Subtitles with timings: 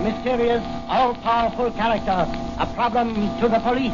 [0.00, 2.10] A mysterious, all-powerful character,
[2.58, 3.92] a problem to the police,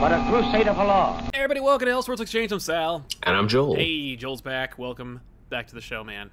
[0.00, 1.20] but a crusader for law.
[1.34, 2.50] Hey everybody, welcome to Elseworlds Exchange.
[2.50, 3.04] I'm Sal.
[3.24, 3.74] And I'm Joel.
[3.74, 4.78] Hey, Joel's back.
[4.78, 6.30] Welcome back to the show, man.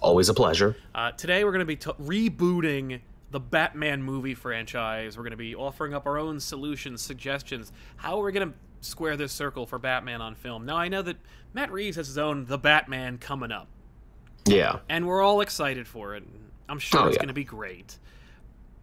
[0.00, 0.76] Always a pleasure.
[0.94, 3.00] Uh, today we're going to be t- rebooting
[3.30, 5.16] the Batman movie franchise.
[5.16, 7.72] We're going to be offering up our own solutions, suggestions.
[7.96, 10.66] How we're we going to square this circle for Batman on film?
[10.66, 11.16] Now, I know that
[11.54, 13.68] Matt Reeves has his own The Batman coming up,
[14.44, 14.80] Yeah.
[14.90, 16.24] and we're all excited for it.
[16.68, 17.20] I'm sure Oh, it's yeah.
[17.22, 17.98] going to be great.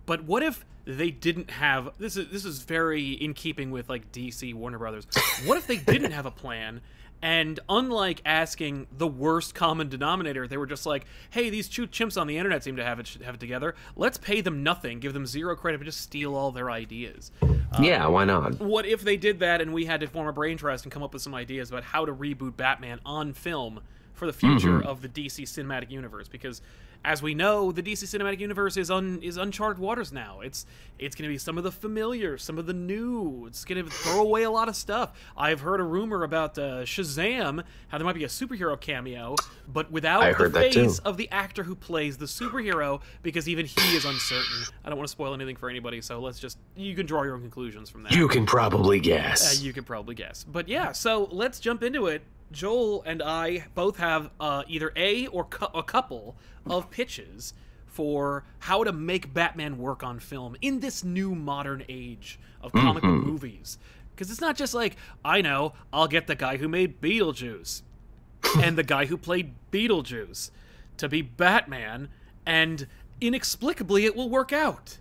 [0.09, 4.12] But what if they didn't have this is this is very in keeping with like
[4.12, 5.05] DC Warner Brothers.
[5.45, 6.81] What if they didn't have a plan
[7.22, 12.20] and unlike asking the worst common denominator, they were just like, "Hey, these two chimps
[12.20, 13.75] on the internet seem to have it have it together.
[13.95, 17.83] Let's pay them nothing, give them zero credit, but just steal all their ideas." Um,
[17.83, 18.59] yeah, why not?
[18.59, 21.03] What if they did that and we had to form a brain trust and come
[21.03, 23.81] up with some ideas about how to reboot Batman on film
[24.16, 24.88] for the future mm-hmm.
[24.88, 26.28] of the DC cinematic universe?
[26.28, 26.64] Because
[27.05, 30.42] as we know, the DC cinematic universe is un is uncharted waters now.
[30.42, 30.66] It's
[30.97, 33.45] it's going to be some of the familiar, some of the new.
[33.47, 35.14] It's going to throw away a lot of stuff.
[35.38, 39.36] I've heard a rumor about uh, Shazam, how there might be a superhero cameo,
[39.72, 43.95] but without I the face of the actor who plays the superhero, because even he
[43.95, 44.64] is uncertain.
[44.83, 47.36] I don't want to spoil anything for anybody, so let's just you can draw your
[47.36, 48.11] own conclusions from that.
[48.11, 49.61] You can probably Uh, guess.
[49.61, 50.44] you can probably guess.
[50.44, 52.23] But yeah, so let's jump into it.
[52.52, 57.53] Joel and I both have uh, either a or cou- a couple of pitches
[57.86, 63.03] for how to make Batman work on film in this new modern age of comic
[63.03, 63.77] book movies.
[64.16, 67.81] Because it's not just like, I know, I'll get the guy who made Beetlejuice
[68.61, 70.52] and the guy who played Beetlejuice
[70.97, 72.10] to be Batman,
[72.45, 72.87] and
[73.21, 74.98] inexplicably it will work out.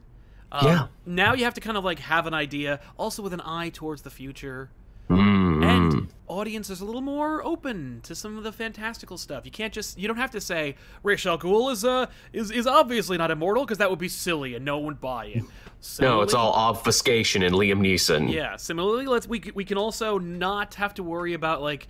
[0.53, 0.87] Um, Yeah.
[1.05, 4.03] Now you have to kind of like have an idea, also with an eye towards
[4.03, 4.71] the future.
[5.49, 9.45] Mm, And audiences are a little more open to some of the fantastical stuff.
[9.45, 12.67] You can't just you don't have to say Ra's al Ghul is uh is, is
[12.67, 15.43] obviously not immortal because that would be silly and no one would buy it.
[16.01, 18.33] no, it's all obfuscation and Liam Neeson.
[18.33, 18.57] yeah.
[18.57, 21.89] Similarly, let's we we can also not have to worry about like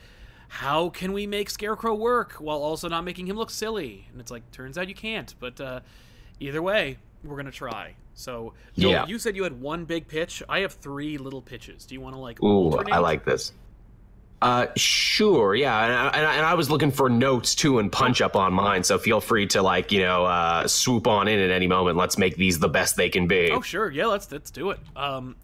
[0.51, 4.09] how can we make Scarecrow work while also not making him look silly.
[4.13, 5.35] And it's like turns out you can't.
[5.39, 5.81] But uh,
[6.41, 7.95] either way, we're gonna try.
[8.15, 9.07] So Joel, Yeah.
[9.07, 10.43] you said you had one big pitch.
[10.49, 11.85] I have three little pitches.
[11.85, 12.43] Do you want to like?
[12.43, 12.93] Ooh, alternate?
[12.93, 13.53] I like this.
[14.41, 17.91] Uh, sure, yeah, and I, and I- and I was looking for notes too and
[17.91, 21.41] punch up on mine, so feel free to like you know uh, swoop on in
[21.41, 21.97] at any moment.
[21.97, 23.51] Let's make these the best they can be.
[23.51, 24.79] Oh sure, yeah, let's let's do it.
[24.95, 25.35] Um,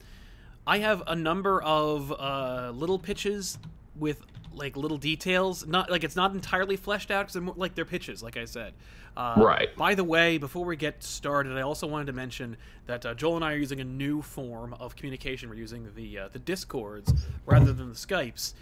[0.64, 3.58] I have a number of uh, little pitches
[3.96, 4.20] with
[4.56, 5.66] like little details.
[5.66, 8.44] Not like it's not entirely fleshed out because they're more, like they're pitches, like I
[8.44, 8.75] said.
[9.16, 9.75] Uh, Right.
[9.76, 12.56] By the way, before we get started, I also wanted to mention
[12.87, 15.48] that uh, Joel and I are using a new form of communication.
[15.48, 17.12] We're using the uh, the Discords
[17.47, 18.54] rather than the Skypes.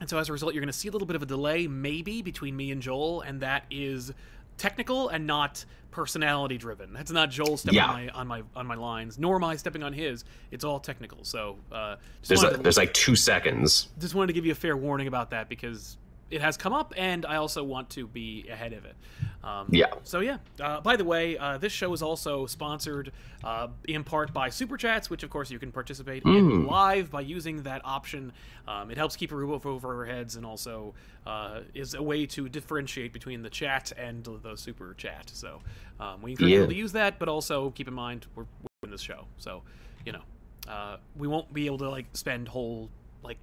[0.00, 1.66] And so as a result, you're going to see a little bit of a delay,
[1.68, 4.12] maybe, between me and Joel, and that is
[4.58, 6.92] technical and not personality driven.
[6.92, 7.86] That's not Joel stepping Yeah.
[7.86, 10.24] on, my, on my on my lines, nor am I stepping on his.
[10.50, 11.22] It's all technical.
[11.24, 11.96] So uh,
[12.26, 13.88] There's a, to, there's like two seconds.
[14.00, 15.96] just wanted to give you a fair warning about that because
[16.34, 18.96] it has come up, and I also want to be ahead of it.
[19.44, 19.92] Um, Yeah.
[20.02, 20.38] So yeah.
[20.60, 23.12] Uh, by the way, uh, this show is also sponsored
[23.44, 27.20] uh, in part by Super Chats, which of course you can participate in live by
[27.20, 28.32] using that option.
[28.66, 30.94] Um, it helps keep a roof over our heads, and also
[31.26, 35.30] uh, is a way to differentiate between the chat and the Super Chat.
[35.32, 35.60] So
[36.00, 36.58] um, we encourage Yeah.
[36.60, 39.62] people to use that, but also keep in mind we're, we're doing this show, so
[40.06, 40.22] you know
[40.68, 42.88] uh, we won't be able to like spend whole
[43.22, 43.38] like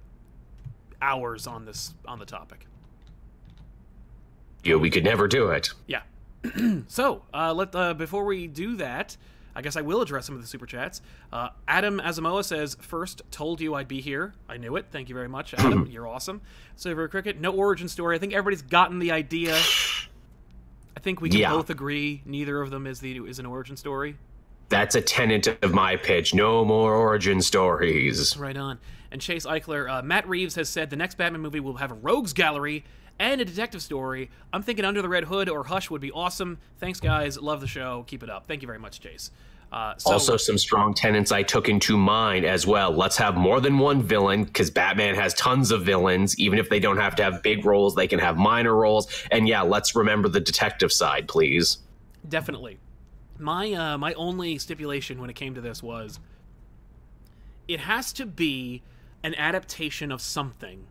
[1.00, 2.66] hours on this on the topic.
[4.64, 5.70] Yeah, we could never do it.
[5.86, 6.02] Yeah.
[6.88, 9.16] so uh, let uh, before we do that,
[9.54, 11.02] I guess I will address some of the super chats.
[11.32, 14.34] Uh, Adam Asamoah says, first told you I'd be here.
[14.48, 14.86] I knew it.
[14.90, 15.86] Thank you very much, Adam.
[15.90, 16.40] You're awesome.
[16.76, 18.16] Silver Cricket, no origin story.
[18.16, 19.54] I think everybody's gotten the idea.
[20.96, 21.50] I think we can Yeah.
[21.50, 24.16] both agree neither of them is the is an origin story.
[24.68, 26.32] That's a tenet of my pitch.
[26.34, 28.36] No more origin stories.
[28.38, 28.78] Right on.
[29.10, 31.94] And Chase Eichler, uh, Matt Reeves has said the next Batman movie will have a
[31.94, 32.84] rogues gallery
[33.18, 34.30] and a detective story.
[34.52, 36.58] I'm thinking Under the Red Hood or Hush would be awesome.
[36.78, 37.38] Thanks, guys.
[37.40, 38.04] Love the show.
[38.06, 38.46] Keep it up.
[38.46, 39.30] Thank you very much, Chase.
[39.70, 42.90] Uh, so, also, some strong tenants I took into mind as well.
[42.90, 46.38] Let's have more than one villain because Batman has tons of villains.
[46.38, 49.08] Even if they don't have to have big roles, they can have minor roles.
[49.30, 51.78] And yeah, let's remember the detective side, please.
[52.28, 52.78] definitely.
[53.38, 56.20] My uh, my only stipulation when it came to this was
[57.66, 58.82] it has to be
[59.24, 60.86] an adaptation of something,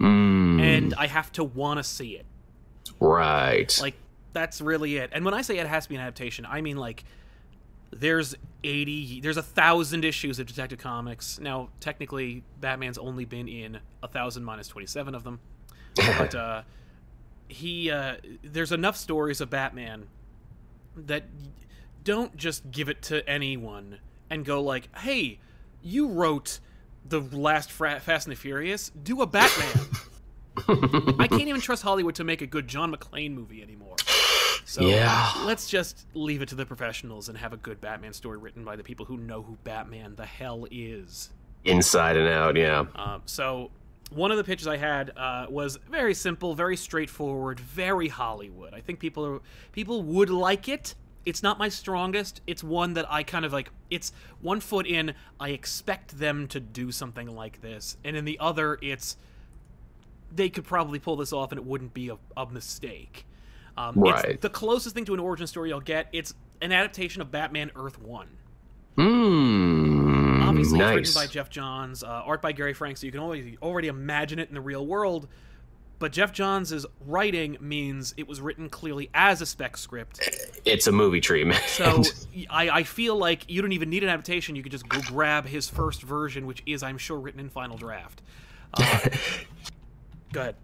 [0.00, 0.55] Mm,
[0.92, 2.26] and I have to want to see it.
[3.00, 3.76] right.
[3.80, 3.94] Like
[4.32, 5.10] that's really it.
[5.12, 7.04] And when I say it has to be an adaptation, I mean like
[7.90, 8.34] there's
[8.64, 14.08] 80 there's a thousand issues of detective comics now technically batman's only been in a
[14.08, 15.38] thousand minus 27 of them
[15.94, 16.62] but uh
[17.48, 20.08] he uh there's enough stories of batman
[20.96, 21.24] that
[22.02, 23.98] don't just give it to anyone
[24.30, 25.38] and go like hey
[25.80, 26.58] you wrote
[27.08, 29.86] the last Fra- fast and the furious do a batman
[31.18, 33.96] i can't even trust hollywood to make a good john mcclane movie anymore
[34.64, 35.32] so Yeah.
[35.44, 38.74] let's just leave it to the professionals and have a good Batman story written by
[38.74, 41.30] the people who know who Batman the hell is.
[41.64, 42.84] Inside and out, yeah.
[42.96, 43.70] Um, so
[44.10, 48.74] one of the pitches I had uh, was very simple, very straightforward, very Hollywood.
[48.74, 50.96] I think people are, people would like it.
[51.24, 52.40] It's not my strongest.
[52.48, 53.70] It's one that I kind of like.
[53.88, 55.14] It's one foot in.
[55.38, 59.16] I expect them to do something like this, and in the other, it's
[60.32, 63.26] they could probably pull this off and it wouldn't be a, a mistake.
[63.76, 64.24] Um, Right.
[64.24, 66.08] It's the closest thing to an origin story you'll get.
[66.12, 68.28] It's an adaptation of Batman Earth One.
[68.96, 70.42] Mmm.
[70.46, 70.98] Obviously, nice.
[70.98, 73.88] it's written by Geoff Johns, uh, art by Gary Frank, so you can already already
[73.88, 75.28] imagine it in the real world.
[75.98, 80.20] But Geoff Johns' writing means it was written clearly as a spec script.
[80.64, 81.60] it's a movie treatment.
[81.66, 82.02] So
[82.50, 84.56] I, I feel like you don't even need an adaptation.
[84.56, 87.78] You could just go grab his first version, which is, I'm sure, written in Final
[87.78, 88.20] Draft.
[88.74, 89.08] Uh,
[90.36, 90.56] go ahead.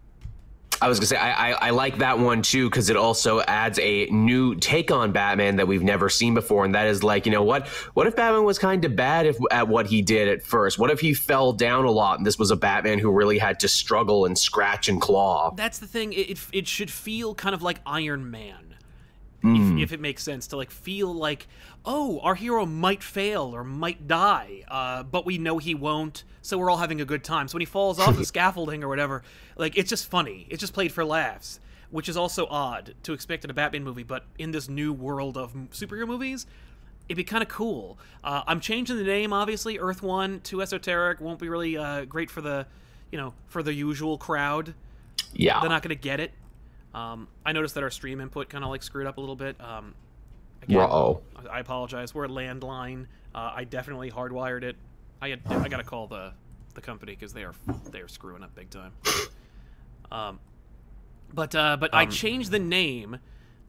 [0.80, 3.78] I was gonna say I, I, I like that one too because it also adds
[3.78, 7.30] a new take on Batman that we've never seen before, and that is like you
[7.30, 10.42] know what what if Batman was kind of bad if, at what he did at
[10.42, 10.80] first?
[10.80, 13.60] What if he fell down a lot and this was a Batman who really had
[13.60, 15.54] to struggle and scratch and claw?
[15.54, 16.12] That's the thing.
[16.12, 18.71] It, it, it should feel kind of like Iron Man.
[19.42, 19.76] Hmm.
[19.78, 21.48] if, if it makes sense to like feel like
[21.84, 26.58] oh our hero might fail or might die uh, but we know he won't so
[26.58, 27.46] we're all having a good time.
[27.46, 29.22] So when he falls off the scaffolding or whatever
[29.56, 30.46] like it's just funny.
[30.48, 31.58] It's just played for laughs
[31.90, 35.36] which is also odd to expect in a batman movie but in this new world
[35.36, 36.46] of superhero movies
[37.08, 37.98] it'd be kind of cool.
[38.22, 39.78] Uh, i'm changing the name obviously.
[39.78, 42.66] Earth one too esoteric won't be really uh, great for the
[43.10, 44.74] you know for the usual crowd.
[45.34, 46.32] Yeah, they're not going to get it.
[46.94, 49.56] Um, I noticed that our stream input kind of like screwed up a little bit.
[49.60, 49.94] Um,
[50.62, 50.76] again.
[51.50, 52.14] I I apologize.
[52.14, 53.06] We're a landline.
[53.34, 54.76] Uh, I definitely hardwired it.
[55.20, 56.32] I had I got to call the
[56.74, 57.54] the company because they are
[57.90, 58.92] they are screwing up big time.
[60.10, 60.40] Um,
[61.32, 63.18] but uh, but I Um, changed the name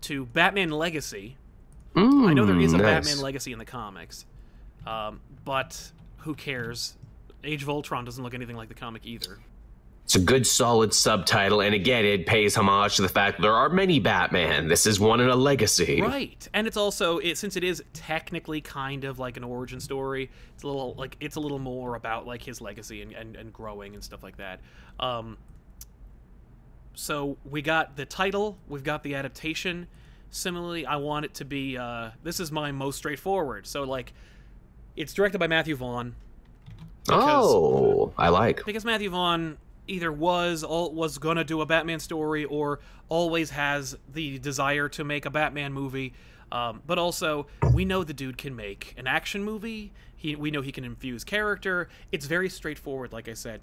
[0.01, 1.37] to Batman Legacy.
[1.95, 3.07] Mm, I know there is a nice.
[3.07, 4.25] Batman Legacy in the comics,
[4.85, 6.97] um, but who cares?
[7.45, 9.39] Age of Ultron doesn't look anything like the comic either.
[10.03, 13.69] It's a good, solid subtitle, and again, it pays homage to the fact there are
[13.69, 14.67] many Batman.
[14.67, 16.01] This is one in a legacy.
[16.01, 20.29] Right, and it's also it since it is technically kind of like an origin story.
[20.55, 23.53] It's a little like it's a little more about like his legacy and and, and
[23.53, 24.59] growing and stuff like that.
[24.99, 25.37] Um,
[26.95, 29.87] so we got the title, we've got the adaptation.
[30.31, 31.77] Similarly, I want it to be.
[31.77, 33.65] Uh, this is my most straightforward.
[33.67, 34.13] So like,
[34.97, 36.15] it's directed by Matthew Vaughn
[37.09, 38.65] Oh, I like.
[38.65, 39.57] because Matthew Vaughn
[39.87, 45.03] either was all was gonna do a Batman story or always has the desire to
[45.03, 46.13] make a Batman movie.
[46.51, 49.91] Um, but also, we know the dude can make an action movie.
[50.15, 51.89] He, we know he can infuse character.
[52.11, 53.59] It's very straightforward, like I said.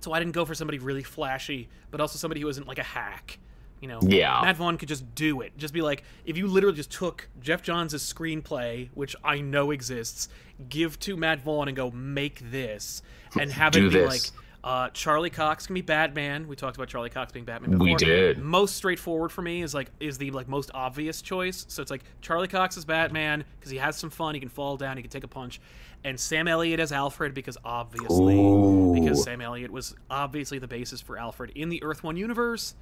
[0.00, 2.82] So I didn't go for somebody really flashy, but also somebody who isn't like a
[2.82, 3.38] hack.
[3.80, 4.40] You know, Yeah.
[4.42, 5.56] Matt Vaughn could just do it.
[5.58, 10.28] Just be like, if you literally just took Geoff Johns' screenplay, which I know exists,
[10.70, 13.02] give to Matt Vaughn and go make this,
[13.38, 14.08] and have Do it be this.
[14.34, 16.48] like uh, Charlie Cox can be Batman.
[16.48, 17.70] We talked about Charlie Cox being Batman.
[17.70, 17.84] Before.
[17.84, 18.38] We did.
[18.38, 21.66] Most straightforward for me is like is the like most obvious choice.
[21.68, 24.34] So it's like Charlie Cox is Batman because he has some fun.
[24.34, 24.96] He can fall down.
[24.96, 25.60] He can take a punch.
[26.02, 28.92] And Sam Elliott as Alfred because obviously Ooh.
[28.92, 32.74] because Sam Elliott was obviously the basis for Alfred in the Earth One universe.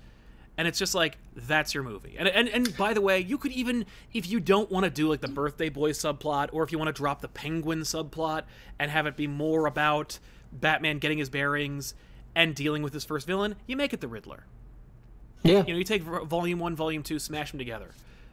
[0.56, 2.16] And it's just like that's your movie.
[2.18, 5.10] And and and by the way, you could even if you don't want to do
[5.10, 8.44] like the birthday boy subplot, or if you want to drop the penguin subplot
[8.78, 10.18] and have it be more about
[10.54, 11.94] Batman getting his bearings
[12.34, 14.44] and dealing with his first villain, you make it the Riddler.
[15.42, 15.64] Yeah.
[15.66, 17.90] You know, you take volume one, volume two, smash them together.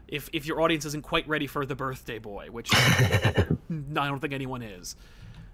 [0.07, 4.33] If if your audience isn't quite ready for the birthday boy, which I don't think
[4.33, 4.95] anyone is.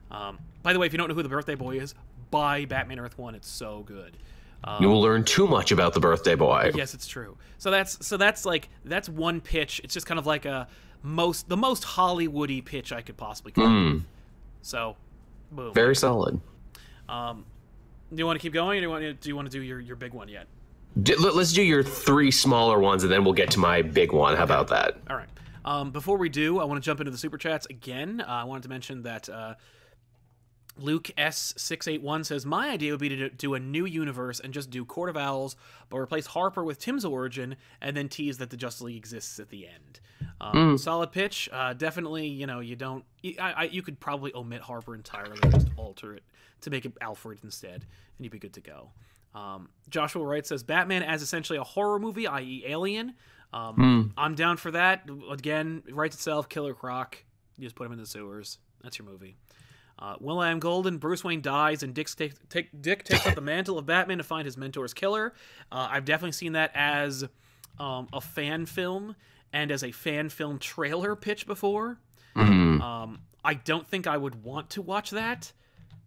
[0.10, 1.94] Um, by the way, if you don't know who the birthday boy is,
[2.32, 3.36] buy Batman Earth One.
[3.36, 4.18] It's so good.
[4.64, 6.72] Um, You will learn too much about the birthday boy.
[6.74, 7.38] Yes, it's true.
[7.58, 9.82] So that's so that's like that's one pitch.
[9.84, 10.68] It's just kind of like a
[11.04, 13.88] most the most Hollywoody pitch I could possibly come.
[13.88, 14.04] up with.
[14.64, 14.96] So,
[15.52, 15.74] boom.
[15.74, 16.40] Very solid.
[17.10, 17.46] Um,
[18.12, 19.58] do you want to keep going, or do you want to do you want to
[19.58, 20.48] do your your big one yet?
[21.02, 24.12] D- let- let's do your three smaller ones, and then we'll get to my big
[24.12, 24.36] one.
[24.36, 24.98] How about that?
[25.10, 25.30] All right.
[25.64, 28.22] Um, before we do, I want to jump into the super chats again.
[28.22, 29.56] Uh, I wanted to mention that uh,
[30.78, 34.86] Luke S681 says, My idea would be to do a new universe and just do
[34.86, 35.56] Court of Owls,
[35.90, 39.50] but replace Harper with Tim's origin and then tease that the Justice League exists at
[39.50, 40.00] the end.
[40.40, 41.50] Um, Solid pitch.
[41.52, 43.04] Uh, definitely, you know, you don't.
[43.40, 46.24] I, I, you could probably omit Harper entirely just alter it
[46.62, 47.86] to make it Alfred instead,
[48.18, 48.92] and you'd be good to go.
[49.36, 53.14] Um, Joshua Wright says, Batman as essentially a horror movie, i.e., Alien.
[53.54, 55.08] Um, I'm down for that.
[55.30, 57.24] Again, it writes itself, Killer Croc.
[57.58, 58.58] You just put him in the sewers.
[58.84, 59.38] That's your movie.
[60.00, 63.34] Uh, Will I am Golden, Bruce Wayne dies, and Dick, take, take, Dick takes up
[63.34, 65.34] the mantle of Batman to find his mentor's killer.
[65.72, 67.24] Uh, I've definitely seen that as
[67.80, 69.16] um, a fan film
[69.52, 72.00] and as a fan film trailer pitch before.
[72.82, 75.52] Um, I don't think I would want to watch that,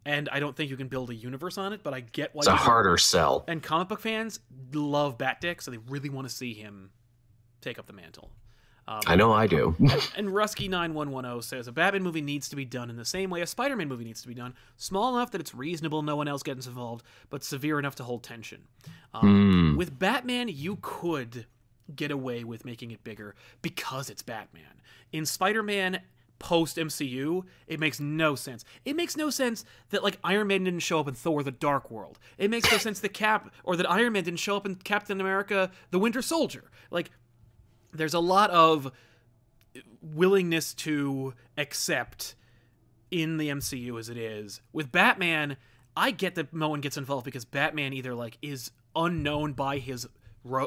[0.04, 2.40] and I don't think you can build a universe on it, but I get why
[2.40, 3.44] It's a harder sell.
[3.46, 4.40] And comic book fans
[4.72, 6.90] love Bat Dick, so they really want to see him
[7.60, 8.30] take up the mantle.
[8.88, 9.76] Um, I know I do.
[10.16, 13.46] and Rusky9110 says a Batman movie needs to be done in the same way a
[13.46, 14.54] Spider Man movie needs to be done.
[14.76, 18.24] Small enough that it's reasonable, no one else gets involved, but severe enough to hold
[18.24, 18.62] tension.
[19.14, 21.46] Um, With Batman, you could
[21.94, 24.80] get away with making it bigger because it's Batman.
[25.12, 26.00] In Spider Man
[26.40, 28.64] post MCU, it makes no sense.
[28.84, 31.88] It makes no sense that like Iron Man didn't show up in Thor: The Dark
[31.92, 32.18] World.
[32.36, 35.20] It makes no sense that Cap or that Iron Man didn't show up in Captain
[35.20, 36.64] America: The Winter Soldier.
[36.90, 37.12] Like
[37.92, 38.90] there's a lot of
[40.02, 42.34] willingness to accept
[43.10, 44.60] in the MCU as it is.
[44.72, 45.56] With Batman,
[45.96, 50.08] I get that no one gets involved because Batman either like is unknown by his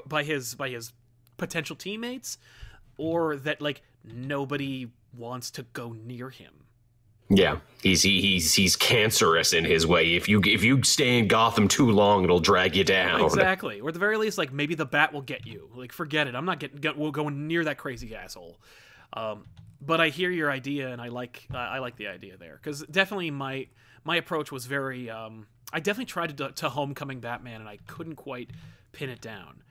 [0.05, 0.93] by his by his
[1.37, 2.37] potential teammates
[2.97, 6.53] or that like nobody wants to go near him.
[7.29, 10.15] yeah, he's he, he's he's cancerous in his way.
[10.15, 13.21] If you if you stay in Gotham too long, it'll drag you down.
[13.21, 13.79] Exactly.
[13.79, 15.69] Or at the very least, like maybe the bat will get you.
[15.75, 16.35] Like forget it.
[16.35, 18.59] I'm not getting get, we'll go near that crazy asshole.
[19.13, 19.45] Um,
[19.81, 22.83] but I hear your idea, and I like uh, I like the idea there because
[22.83, 23.67] definitely my
[24.03, 25.09] my approach was very.
[25.09, 28.51] Um, I definitely tried to to Homecoming Batman, and I couldn't quite
[28.91, 29.63] pin it down.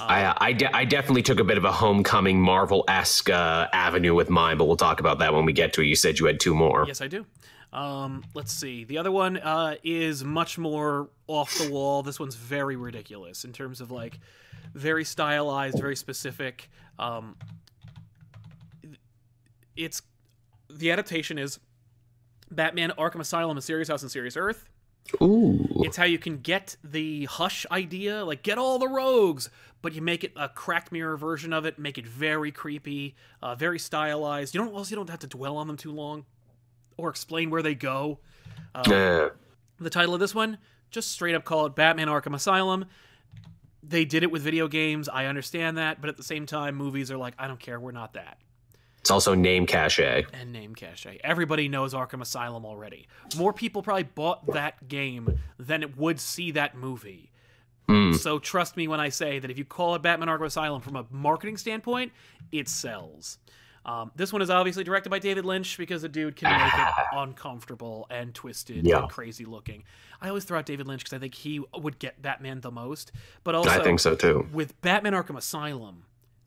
[0.00, 4.14] I I, de- I definitely took a bit of a homecoming Marvel esque uh, avenue
[4.14, 5.86] with mine, but we'll talk about that when we get to it.
[5.86, 6.84] You said you had two more.
[6.86, 7.26] Yes, I do.
[7.72, 8.84] Um, let's see.
[8.84, 12.02] The other one uh, is much more off the wall.
[12.02, 14.18] This one's very ridiculous in terms of like
[14.74, 16.70] very stylized, very specific.
[16.98, 17.36] Um,
[19.76, 20.02] it's
[20.68, 21.58] the adaptation is
[22.50, 24.68] Batman: Arkham Asylum, a Serious House, and Serious Earth.
[25.20, 25.68] Ooh.
[25.84, 29.50] It's how you can get the hush idea, like get all the rogues,
[29.82, 33.54] but you make it a cracked mirror version of it, make it very creepy, uh,
[33.54, 34.54] very stylized.
[34.54, 36.24] You don't also you don't have to dwell on them too long,
[36.96, 38.20] or explain where they go.
[38.74, 38.82] Uh,
[39.78, 40.58] The title of this one,
[40.90, 42.86] just straight up call it Batman Arkham Asylum.
[43.82, 45.08] They did it with video games.
[45.08, 47.80] I understand that, but at the same time, movies are like, I don't care.
[47.80, 48.38] We're not that.
[49.02, 50.24] It's also name cachet.
[50.32, 51.18] and name cachet.
[51.22, 53.06] Everybody knows Arkham Asylum already.
[53.36, 57.28] More people probably bought that game than it would see that movie.
[58.18, 60.96] So trust me when I say that if you call it Batman Arkham Asylum from
[60.96, 62.12] a marketing standpoint,
[62.50, 63.36] it sells.
[63.84, 66.94] Um, this one is obviously directed by David Lynch because the dude can make it
[67.12, 69.00] uncomfortable and twisted Yeah.
[69.00, 69.84] and crazy looking.
[70.22, 73.12] I always throw out David Lynch because I think he would get Batman the most.
[73.44, 74.48] But also, I think so too.
[74.52, 76.04] with Batman Arkham Asylum,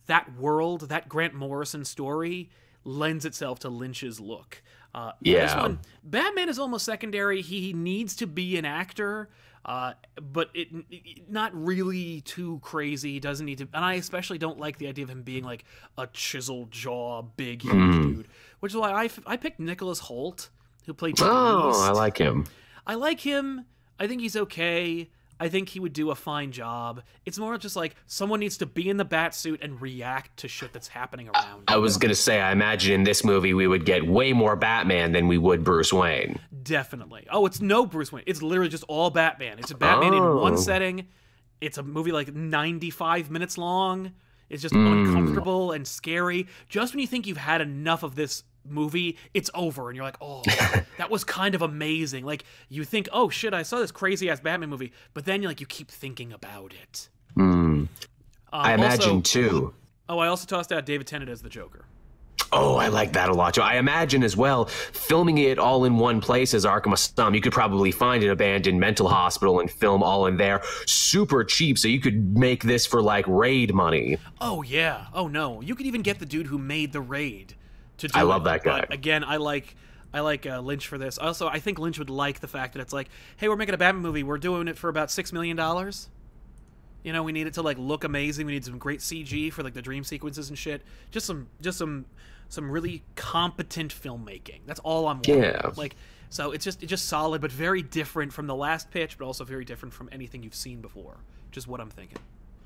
[0.08, 2.50] that world, that Grant Morrison story,
[2.84, 4.62] lends itself to Lynch's look.
[4.94, 5.60] Uh, This Yeah.
[5.62, 7.42] one, Batman is almost secondary.
[7.42, 9.30] He needs to be an actor,
[9.66, 13.14] uh, but it, it- not really too crazy.
[13.14, 15.66] He doesn't need to, and I especially don't like the idea of him being like
[15.98, 18.02] a chiseled jaw, big, huge Mm.
[18.16, 18.28] dude.
[18.62, 20.50] Which is why I, I picked Nicholas Hoult,
[20.86, 21.16] who played.
[21.20, 21.82] Oh, Beast.
[21.82, 22.46] I like him.
[22.88, 23.66] I like him.
[24.00, 25.10] I think he's okay.
[25.40, 27.02] I think he would do a fine job.
[27.26, 30.48] It's more just like someone needs to be in the bat suit and react to
[30.48, 31.64] shit that's happening around.
[31.68, 31.82] I him.
[31.82, 35.28] was gonna say, I imagine in this movie we would get way more Batman than
[35.28, 36.40] we would Bruce Wayne.
[36.64, 37.28] Definitely.
[37.30, 38.24] Oh, it's no Bruce Wayne.
[38.28, 39.60] It's literally just all Batman.
[39.60, 41.08] It's a Batman in one setting.
[41.62, 44.12] It's a movie like 95 minutes long.
[44.50, 44.86] It's just Hmm.
[45.08, 46.48] uncomfortable and scary.
[46.70, 50.18] Just when you think you've had enough of this movie, it's over and you're like,
[50.22, 50.42] "Oh,
[50.98, 54.40] that was kind of amazing." Like you think, "Oh shit, I saw this crazy ass
[54.40, 57.10] Batman movie." But then you like you keep thinking about it.
[57.38, 57.90] Um,
[58.52, 59.74] I imagine also- too.
[60.08, 61.86] Oh, I also tossed out David Tennant as the Joker.
[62.52, 63.62] Oh, I like that a lot too.
[63.62, 67.52] I imagine as well, filming it all in one place as Arkham Asylum, you could
[67.52, 71.78] probably find an abandoned mental hospital and film all in there, super cheap.
[71.80, 74.18] So you could make this for like raid money.
[74.40, 75.08] Oh yeah.
[75.14, 75.60] Oh no.
[75.62, 77.56] You could even get the dude who made the raid
[77.98, 78.46] to do I love it.
[78.46, 78.82] that guy.
[78.82, 79.76] But again, I like
[80.14, 81.18] I like uh, Lynch for this.
[81.18, 83.78] Also, I think Lynch would like the fact that it's like, hey, we're making a
[83.78, 84.24] Batman movie.
[84.24, 86.10] We're doing it for about six million dollars.
[87.04, 88.46] You know, we need it to like look amazing.
[88.46, 90.82] We need some great CG for like the dream sequences and shit.
[91.12, 92.06] Just some, just some,
[92.50, 94.62] some really competent filmmaking.
[94.66, 95.44] That's all I'm wanting.
[95.44, 95.72] Yeah.
[95.76, 95.96] Like,
[96.30, 99.44] So it's just it's just solid, but very different from the last pitch, but also
[99.44, 101.18] very different from anything you've seen before.
[101.52, 102.18] Just what I'm thinking.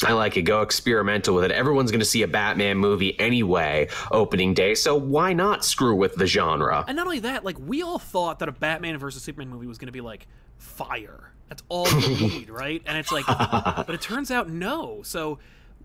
[0.05, 0.43] I like it.
[0.43, 1.51] Go experimental with it.
[1.51, 4.73] Everyone's going to see a Batman movie anyway, opening day.
[4.75, 6.85] So why not screw with the genre?
[6.87, 9.77] And not only that, like we all thought that a Batman versus Superman movie was
[9.77, 10.27] going to be like
[10.57, 11.31] fire.
[11.49, 12.81] That's all we need, right?
[12.85, 15.01] And it's like, but it turns out no.
[15.03, 15.39] So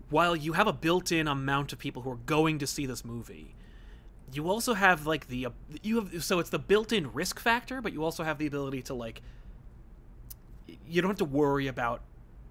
[0.09, 3.55] while you have a built-in amount of people who are going to see this movie,
[4.31, 5.47] you also have like the
[5.81, 8.93] you have so it's the built-in risk factor, but you also have the ability to
[8.93, 9.21] like
[10.87, 12.01] you don't have to worry about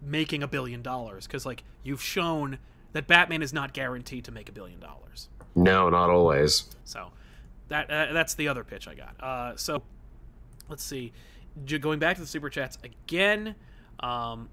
[0.04, 2.58] making a billion dollars because like you've shown
[2.92, 5.28] that Batman is not guaranteed to make a billion dollars.
[5.54, 6.64] No, not always.
[6.84, 7.10] So
[7.68, 9.16] that uh, that's the other pitch I got.
[9.22, 9.82] Uh, so
[10.68, 11.12] let's see.
[11.64, 13.54] J- Going back to the super chats again.
[14.00, 14.48] Um,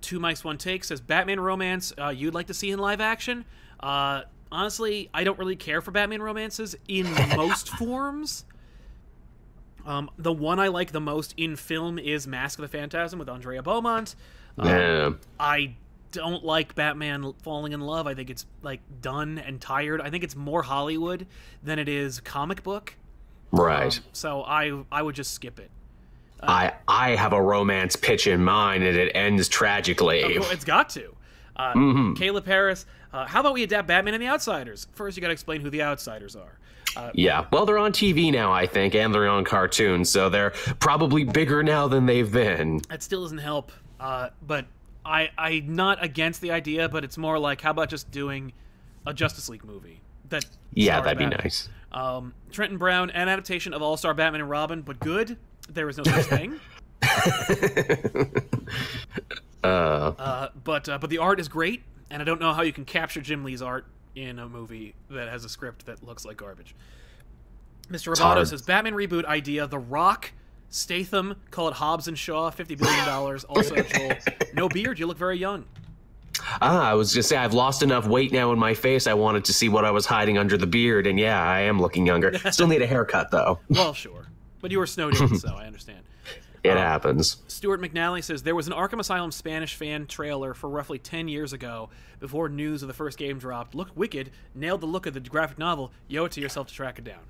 [0.00, 1.92] two mics, one take says Batman romance.
[1.98, 3.44] Uh, you'd like to see in live action?
[3.80, 8.44] Uh, honestly, I don't really care for Batman romances in most forms.
[9.86, 13.28] Um, the one I like the most in film is Mask of the Phantasm with
[13.28, 14.14] Andrea Beaumont.
[14.58, 15.10] Um, Yeah.
[15.38, 15.74] I
[16.12, 18.06] don't like Batman falling in love.
[18.06, 20.00] I think it's like done and tired.
[20.00, 21.26] I think it's more Hollywood
[21.62, 22.94] than it is comic book.
[23.52, 23.96] Right.
[23.96, 25.70] Um, so I I would just skip it.
[26.42, 30.38] I I have a romance pitch in mind, and it ends tragically.
[30.38, 31.14] Well, it's got to.
[31.54, 32.14] Uh, Mm-hmm.
[32.14, 34.86] Caleb Harris, uh, how about we adapt Batman and the Outsiders?
[34.92, 36.58] First, you got to explain who the Outsiders are.
[36.96, 37.46] Uh, Yeah.
[37.52, 40.50] Well, they're on TV now, I think, and they're on cartoons, so they're
[40.80, 42.80] probably bigger now than they've been.
[42.88, 43.70] that still doesn't help.
[44.00, 44.66] Uh, but
[45.04, 48.52] I I'm not against the idea, but it's more like how about just doing
[49.06, 51.68] a Justice League movie that Yeah, that'd be nice.
[51.92, 55.36] Um, Trenton Brown, an adaptation of All Star Batman and Robin, but good.
[55.68, 56.60] There is no such thing.
[59.64, 62.84] uh, but uh, but the art is great, and I don't know how you can
[62.84, 63.86] capture Jim Lee's art
[64.16, 66.74] in a movie that has a script that looks like garbage.
[67.90, 68.12] Mr.
[68.12, 70.32] Roboto says Batman reboot idea: The Rock,
[70.70, 73.44] Statham, call it Hobbs and Shaw, fifty billion dollars.
[73.44, 74.14] Also, Joel,
[74.54, 75.64] no beard, you look very young.
[76.60, 79.06] Ah, I was gonna say I've lost enough weight now in my face.
[79.06, 81.80] I wanted to see what I was hiding under the beard, and yeah, I am
[81.80, 82.36] looking younger.
[82.50, 83.60] Still need a haircut though.
[83.68, 84.26] Well, sure,
[84.60, 86.00] but you were snowed in, so I understand.
[86.72, 87.36] It happens.
[87.48, 91.52] Stuart McNally says there was an Arkham Asylum Spanish fan trailer for roughly 10 years
[91.52, 91.88] ago
[92.20, 93.74] before news of the first game dropped.
[93.74, 95.92] Looked wicked, nailed the look of the graphic novel.
[96.08, 97.20] You owe it to yourself to track it down.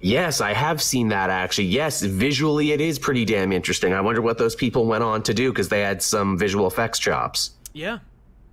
[0.00, 1.66] Yes, I have seen that actually.
[1.66, 3.92] Yes, visually it is pretty damn interesting.
[3.92, 6.98] I wonder what those people went on to do because they had some visual effects
[6.98, 7.50] chops.
[7.72, 7.98] Yeah.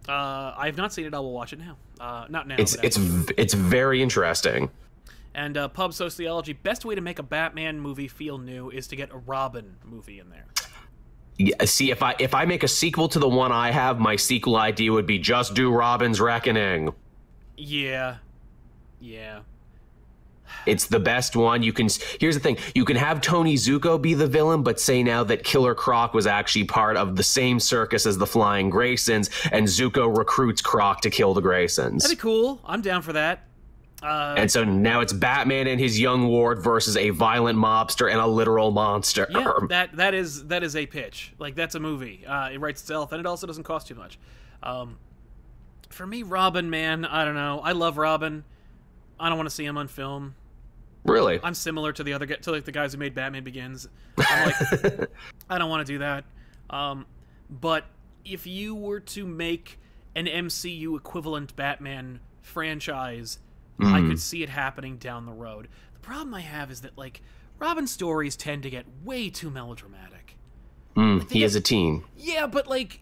[0.10, 1.14] Uh, I have not seen it.
[1.14, 1.78] I will watch it now.
[2.00, 2.56] Uh, not now.
[2.58, 4.70] It's it's v- it's very interesting.
[5.36, 6.54] And uh, pub sociology.
[6.54, 10.20] Best way to make a Batman movie feel new is to get a Robin movie
[10.20, 10.46] in there.
[11.38, 14.16] Yeah, See, if I if I make a sequel to the one I have, my
[14.16, 16.94] sequel idea would be just do Robin's Reckoning.
[17.58, 18.18] Yeah.
[19.02, 19.42] Yeah.
[20.66, 21.62] It's the best one.
[21.64, 21.90] You can.
[22.20, 25.44] Here's the thing: you can have Tony Zucco be the villain, but say now that
[25.44, 30.16] Killer Croc was actually part of the same circus as the Flying Graysons, and Zucco
[30.16, 32.04] recruits Croc to kill the Graysons.
[32.04, 32.62] That'd be cool.
[32.66, 33.44] I'm down for that.
[34.04, 38.20] Uh, And so now it's Batman and his young ward versus a violent mobster and
[38.20, 39.26] a literal monster.
[39.30, 41.34] Yeah, that that is that is a pitch.
[41.40, 42.26] Like that's a movie.
[42.26, 44.20] Uh, it writes itself, and it also doesn't cost too much.
[44.62, 44.98] Um,
[45.90, 47.62] for me, Robin, man, I don't know.
[47.64, 48.44] I love Robin.
[49.20, 50.36] I don't want to see him on film.
[51.06, 51.40] really?
[51.42, 53.88] I'm similar to the other to like the guys who made Batman Begins.
[54.18, 54.48] I'm
[54.84, 55.10] like,
[55.50, 56.26] I don't want to do that.
[56.70, 57.06] Um,
[57.50, 57.86] but
[58.26, 59.80] if you were to make
[60.16, 63.40] an MCU equivalent Batman franchise,
[63.80, 65.68] I could see it happening down the road.
[65.94, 67.22] The problem I have is that like
[67.60, 70.38] Robin stories tend to get way too melodramatic.
[70.96, 72.04] Mm, he is a teen.
[72.18, 73.02] Yeah, but like,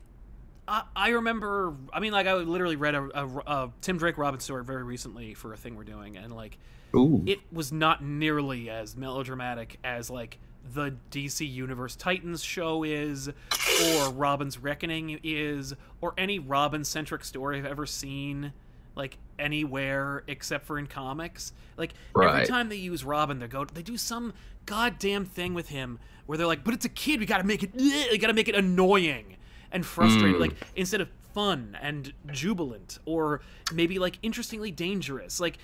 [0.68, 1.76] I, I remember.
[1.92, 5.34] I mean, like, I literally read a, a, a Tim Drake Robin story very recently
[5.34, 6.58] for a thing we're doing, and like,
[6.96, 7.24] Ooh.
[7.26, 10.40] it was not nearly as melodramatic as like
[10.74, 17.60] the DC Universe Titans show is, or Robin's Reckoning is, or any Robin centric story
[17.60, 18.54] I've ever seen,
[18.96, 21.54] like anywhere except for in comics.
[21.78, 24.34] Like every time they use Robin, they go they do some
[24.66, 27.76] goddamn thing with him where they're like, but it's a kid, we gotta make it,
[27.76, 29.36] we gotta make it annoying
[29.72, 30.42] and frustrating, hmm.
[30.42, 33.42] like instead of fun and jubilant or
[33.74, 35.58] maybe like interestingly dangerous, like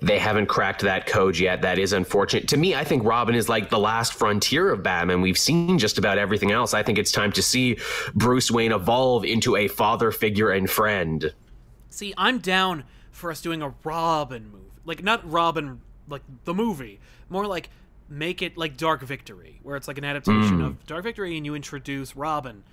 [0.00, 1.62] They haven't cracked that code yet.
[1.62, 2.48] That is unfortunate.
[2.48, 5.20] To me, I think Robin is like the last frontier of Batman.
[5.20, 6.74] We've seen just about everything else.
[6.74, 7.78] I think it's time to see
[8.14, 11.32] Bruce Wayne evolve into a father figure and friend.
[11.90, 14.64] See, I'm down for us doing a Robin movie.
[14.84, 17.00] Like not Robin like the movie,
[17.30, 17.70] more like
[18.08, 20.64] make it like Dark Victory, where it's like an adaptation hmm.
[20.64, 22.64] of Dark Victory and you introduce Robin.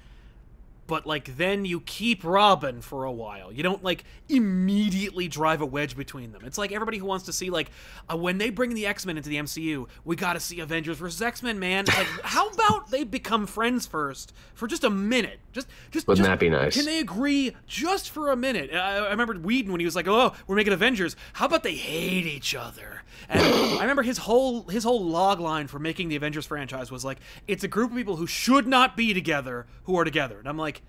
[0.92, 3.50] But like then you keep Robin for a while.
[3.50, 6.42] You don't like immediately drive a wedge between them.
[6.44, 7.72] It's like everybody who wants to see like
[8.12, 10.98] uh, when they bring the X Men into the MCU, we got to see Avengers
[10.98, 11.60] versus X Men.
[11.60, 15.40] Man, like how about they become friends first for just a minute?
[15.54, 16.76] Just just Wouldn't just- that be nice?
[16.76, 18.74] Can they agree just for a minute?
[18.74, 21.16] I, I remember Whedon when he was like, "Oh, we're making Avengers.
[21.32, 23.42] How about they hate each other?" And
[23.80, 27.20] I remember his whole his whole log line for making the Avengers franchise was like,
[27.48, 30.58] "It's a group of people who should not be together who are together." And I'm
[30.58, 30.81] like,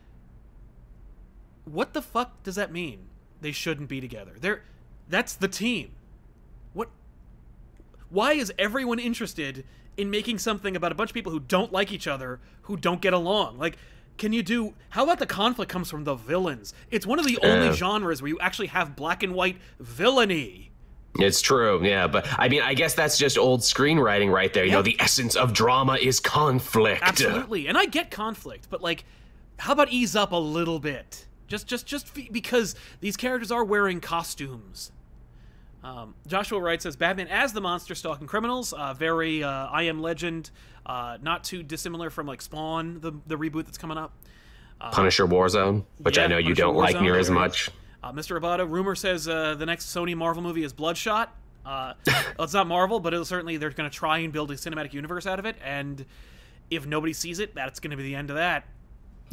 [1.65, 3.09] "What the fuck does that mean?
[3.41, 4.33] They shouldn't be together.
[4.41, 4.63] They're
[5.09, 5.93] that's the team.
[6.73, 6.89] What?
[8.09, 9.65] Why is everyone interested
[9.97, 13.01] in making something about a bunch of people who don't like each other, who don't
[13.01, 13.59] get along?
[13.59, 13.77] Like,
[14.19, 14.75] can you do?
[14.91, 16.73] How about the conflict comes from the villains?
[16.91, 17.73] It's one of the only Uh.
[17.73, 20.71] genres where you actually have black and white villainy.
[21.19, 24.65] It's true, yeah, but I mean, I guess that's just old screenwriting right there.
[24.65, 27.03] You know, the essence of drama is conflict.
[27.03, 29.05] Absolutely, and I get conflict, but like,
[29.59, 31.27] how about ease up a little bit?
[31.53, 34.91] Just, just, just because these characters are wearing costumes.
[35.85, 38.73] Um, Joshua Wright says Batman as the monster stalking criminals.
[38.73, 40.51] Uh, very uh, I Am Legend,
[40.87, 44.15] uh, not too dissimilar from like Spawn, the the reboot that's coming up.
[44.93, 47.69] Punisher Warzone, which Yeah, I know you Punisher don't like near as much.
[48.03, 48.41] Uh, Mr.
[48.41, 51.37] Abada, rumor says uh, the next Sony Marvel movie is Bloodshot.
[51.67, 54.55] Uh, well, it's not Marvel, but it'll certainly they're going to try and build a
[54.55, 55.57] cinematic universe out of it.
[55.63, 56.07] And
[56.71, 58.65] if nobody sees it, that's going to be the end of that.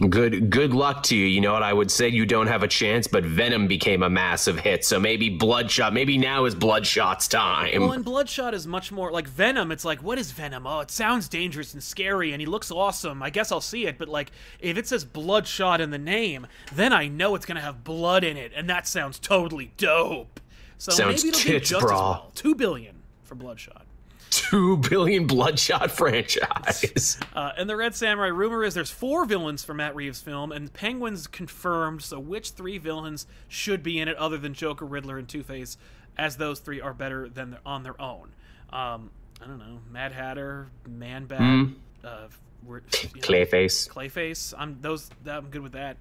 [0.07, 1.25] Good good luck to you.
[1.25, 4.09] You know what I would say you don't have a chance, but Venom became a
[4.09, 4.85] massive hit.
[4.85, 7.81] So maybe Bloodshot, maybe now is Bloodshot's time.
[7.81, 9.71] Well, and Bloodshot is much more like Venom.
[9.71, 10.65] It's like, what is Venom?
[10.65, 13.21] Oh, it sounds dangerous and scary, and he looks awesome.
[13.21, 13.97] I guess I'll see it.
[13.97, 17.83] But like, if it says Bloodshot in the name, then I know it's gonna have
[17.83, 20.39] blood in it, and that sounds totally dope.
[20.77, 22.31] So Sounds maybe it'll tits, just as well.
[22.35, 23.85] Two billion for Bloodshot.
[24.29, 27.17] Two billion Bloodshot franchise.
[27.33, 30.71] Uh, and the Red Samurai rumor is there's four villains for Matt Reeves' film, and
[30.71, 32.01] Penguin's confirmed.
[32.01, 35.77] So which three villains should be in it other than Joker, Riddler, and Two Face?
[36.17, 38.33] As those three are better than on their own.
[38.71, 39.09] Um,
[39.41, 41.69] I don't know, Mad Hatter, Man Bat,
[42.03, 42.27] uh,
[42.67, 42.81] you know,
[43.21, 43.89] Clayface.
[43.89, 44.53] Clayface.
[44.57, 45.09] I'm those.
[45.25, 45.97] I'm good with that.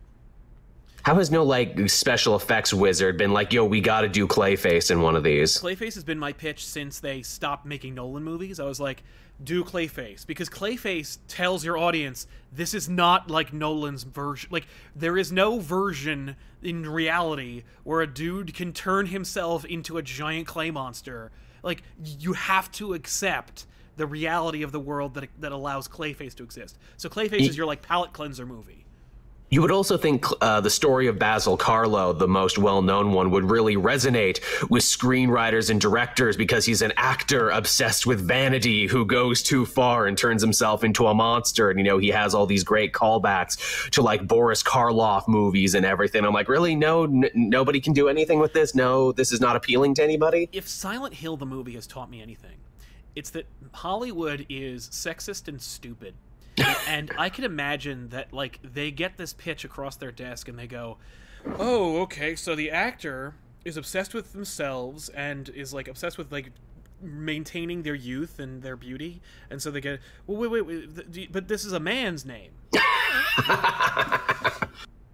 [1.02, 4.90] How has no like special effects wizard been like, yo, we got to do Clayface
[4.90, 5.58] in one of these?
[5.58, 8.61] Clayface has been my pitch since they stopped making Nolan movies.
[8.61, 9.02] I was like,
[9.42, 14.48] do Clayface because Clayface tells your audience this is not like Nolan's version.
[14.50, 20.02] Like there is no version in reality where a dude can turn himself into a
[20.02, 21.30] giant clay monster.
[21.62, 26.42] Like you have to accept the reality of the world that that allows Clayface to
[26.42, 26.76] exist.
[26.96, 28.77] So Clayface is your like palate cleanser movie.
[29.50, 33.30] You would also think uh, the story of Basil Karlo, the most well known one,
[33.30, 39.06] would really resonate with screenwriters and directors because he's an actor obsessed with vanity who
[39.06, 41.70] goes too far and turns himself into a monster.
[41.70, 45.87] And, you know, he has all these great callbacks to like Boris Karloff movies and
[45.87, 46.26] everything.
[46.26, 46.74] I'm like, really?
[46.74, 48.74] No, n- nobody can do anything with this?
[48.74, 50.50] No, this is not appealing to anybody?
[50.52, 52.56] if Silent Hill the movie has taught me anything,
[53.14, 56.14] it's that Hollywood is sexist and stupid.
[56.88, 60.66] And I can imagine that like they get this pitch across their desk and they
[60.66, 60.98] go,
[61.58, 66.50] "Oh, okay, so the actor is obsessed with themselves and is like obsessed with like
[67.00, 71.28] maintaining their youth and their beauty." And so they get, "Well, wait, wait, wait, you-
[71.30, 72.52] but this is a man's name."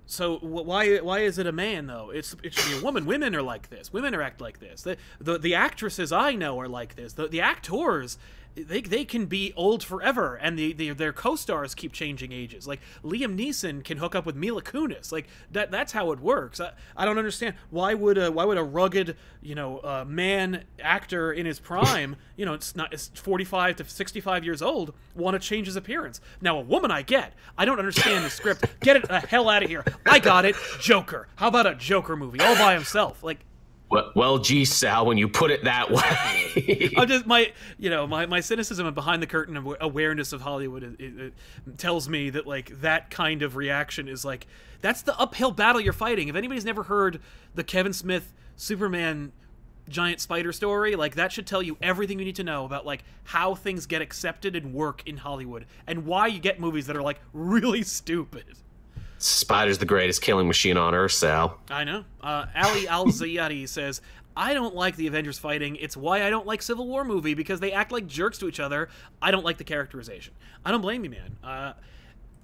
[0.06, 2.10] So why why is it a man though?
[2.10, 3.04] It's it should be a woman.
[3.04, 3.92] Women are like this.
[3.92, 4.82] Women are act like this.
[4.82, 7.14] The the, the actresses I know are like this.
[7.14, 8.16] The the actors
[8.54, 12.66] they, they can be old forever and the, the their co-stars keep changing ages.
[12.66, 15.10] Like Liam Neeson can hook up with Mila Kunis.
[15.10, 16.60] Like that that's how it works.
[16.60, 20.64] I, I don't understand why would a why would a rugged, you know, uh, man
[20.80, 25.40] actor in his prime, you know, it's not it's 45 to 65 years old want
[25.40, 26.20] to change his appearance.
[26.40, 27.34] Now a woman I get.
[27.58, 28.80] I don't understand the script.
[28.80, 29.84] Get it the hell out of here.
[30.06, 30.56] I got it.
[30.80, 31.28] Joker.
[31.36, 33.22] How about a Joker movie all by himself?
[33.22, 33.40] Like
[33.90, 36.92] Well, gee, Sal, when you put it that way.
[36.96, 40.40] I'm just my you know my, my cynicism and behind the curtain of awareness of
[40.40, 44.46] Hollywood it, it, it tells me that like that kind of reaction is like
[44.80, 46.28] that's the uphill battle you're fighting.
[46.28, 47.20] If anybody's never heard
[47.54, 49.32] the Kevin Smith Superman
[49.88, 53.04] giant spider story, like that should tell you everything you need to know about like
[53.24, 57.02] how things get accepted and work in Hollywood and why you get movies that are
[57.02, 58.44] like really stupid.
[59.24, 61.58] Spider's the greatest killing machine on Earth, Sal.
[61.70, 62.04] I know.
[62.20, 64.02] Uh, Ali Al Zayati says,
[64.36, 65.76] I don't like the Avengers fighting.
[65.76, 68.60] It's why I don't like Civil War movie because they act like jerks to each
[68.60, 68.88] other.
[69.22, 70.34] I don't like the characterization.
[70.64, 71.36] I don't blame you, man.
[71.42, 71.72] Uh,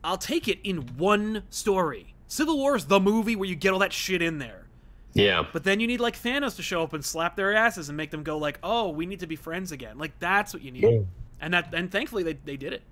[0.02, 2.14] I'll take it in one story.
[2.28, 4.66] Civil War is the movie where you get all that shit in there.
[5.12, 5.44] Yeah.
[5.52, 8.10] But then you need like Thanos to show up and slap their asses and make
[8.10, 11.06] them go like, "Oh, we need to be friends again." Like that's what you need.
[11.40, 12.82] And that and thankfully they, they did it.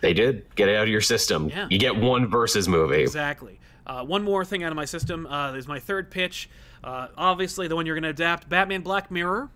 [0.00, 1.48] They did get it out of your system.
[1.48, 1.66] Yeah.
[1.70, 3.02] You get one versus movie.
[3.02, 3.58] Exactly.
[3.86, 6.48] Uh, one more thing out of my system uh, is my third pitch.
[6.84, 9.50] Uh, obviously, the one you're going to adapt Batman Black Mirror.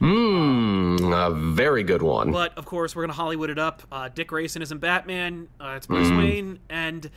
[0.00, 2.30] Mmm, a very good one.
[2.30, 3.82] But of course, we're gonna Hollywood it up.
[3.90, 5.48] Uh, Dick Grayson isn't Batman.
[5.60, 7.10] Uh, it's Bruce Wayne, and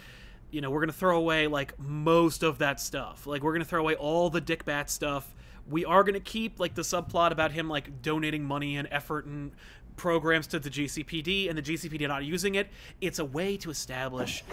[0.49, 3.27] you know we're gonna throw away like most of that stuff.
[3.27, 5.35] Like we're gonna throw away all the Dick Bat stuff.
[5.69, 9.51] We are gonna keep like the subplot about him like donating money and effort and
[9.95, 12.69] programs to the GCPD, and the GCPD not using it.
[12.99, 14.43] It's a way to establish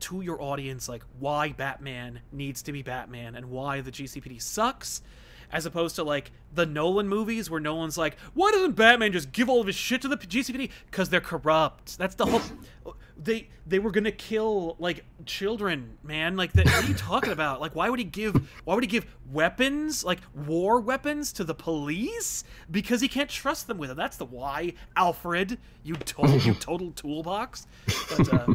[0.00, 5.02] to your audience like why Batman needs to be Batman and why the GCPD sucks
[5.50, 9.48] as opposed to like the Nolan movies where Nolan's like why doesn't Batman just give
[9.48, 13.78] all of his shit to the GCPD cuz they're corrupt that's the whole they they
[13.78, 16.36] were going to kill like children man.
[16.36, 17.60] Like that what are you talking about?
[17.60, 21.54] Like why would he give why would he give weapons like war weapons to the
[21.54, 22.44] police?
[22.70, 23.96] Because he can't trust them with it.
[23.96, 27.66] That's the why Alfred you total you total toolbox.
[27.86, 28.54] But uh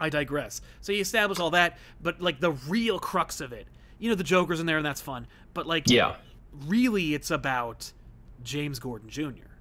[0.00, 0.60] I digress.
[0.80, 3.66] So you establish all that, but like the real crux of it,
[3.98, 6.16] you know, the Joker's in there and that's fun, but like, yeah.
[6.66, 7.92] really, it's about
[8.42, 9.53] James Gordon Jr.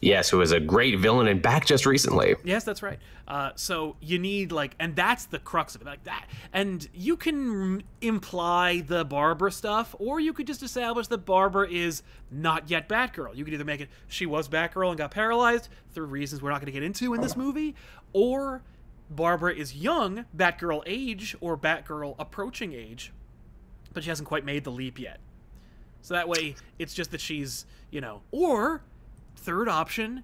[0.00, 2.36] Yes, who was a great villain and back just recently.
[2.44, 2.98] Yes, that's right.
[3.26, 6.26] Uh, so you need like, and that's the crux of it, like that.
[6.52, 12.02] And you can imply the Barbara stuff, or you could just establish that Barbara is
[12.30, 13.34] not yet Batgirl.
[13.34, 16.60] You could either make it she was Batgirl and got paralyzed through reasons we're not
[16.60, 17.74] going to get into in this movie,
[18.12, 18.62] or
[19.10, 23.12] Barbara is young, Batgirl age, or Batgirl approaching age,
[23.92, 25.18] but she hasn't quite made the leap yet.
[26.02, 28.82] So that way, it's just that she's, you know, or
[29.38, 30.22] third option,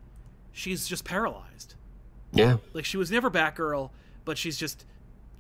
[0.53, 1.75] she's just paralyzed.
[2.33, 2.57] Yeah.
[2.73, 3.91] Like she was never Batgirl,
[4.25, 4.85] but she's just,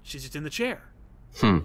[0.03, 0.83] she's just in the chair.
[1.41, 1.59] Hmm.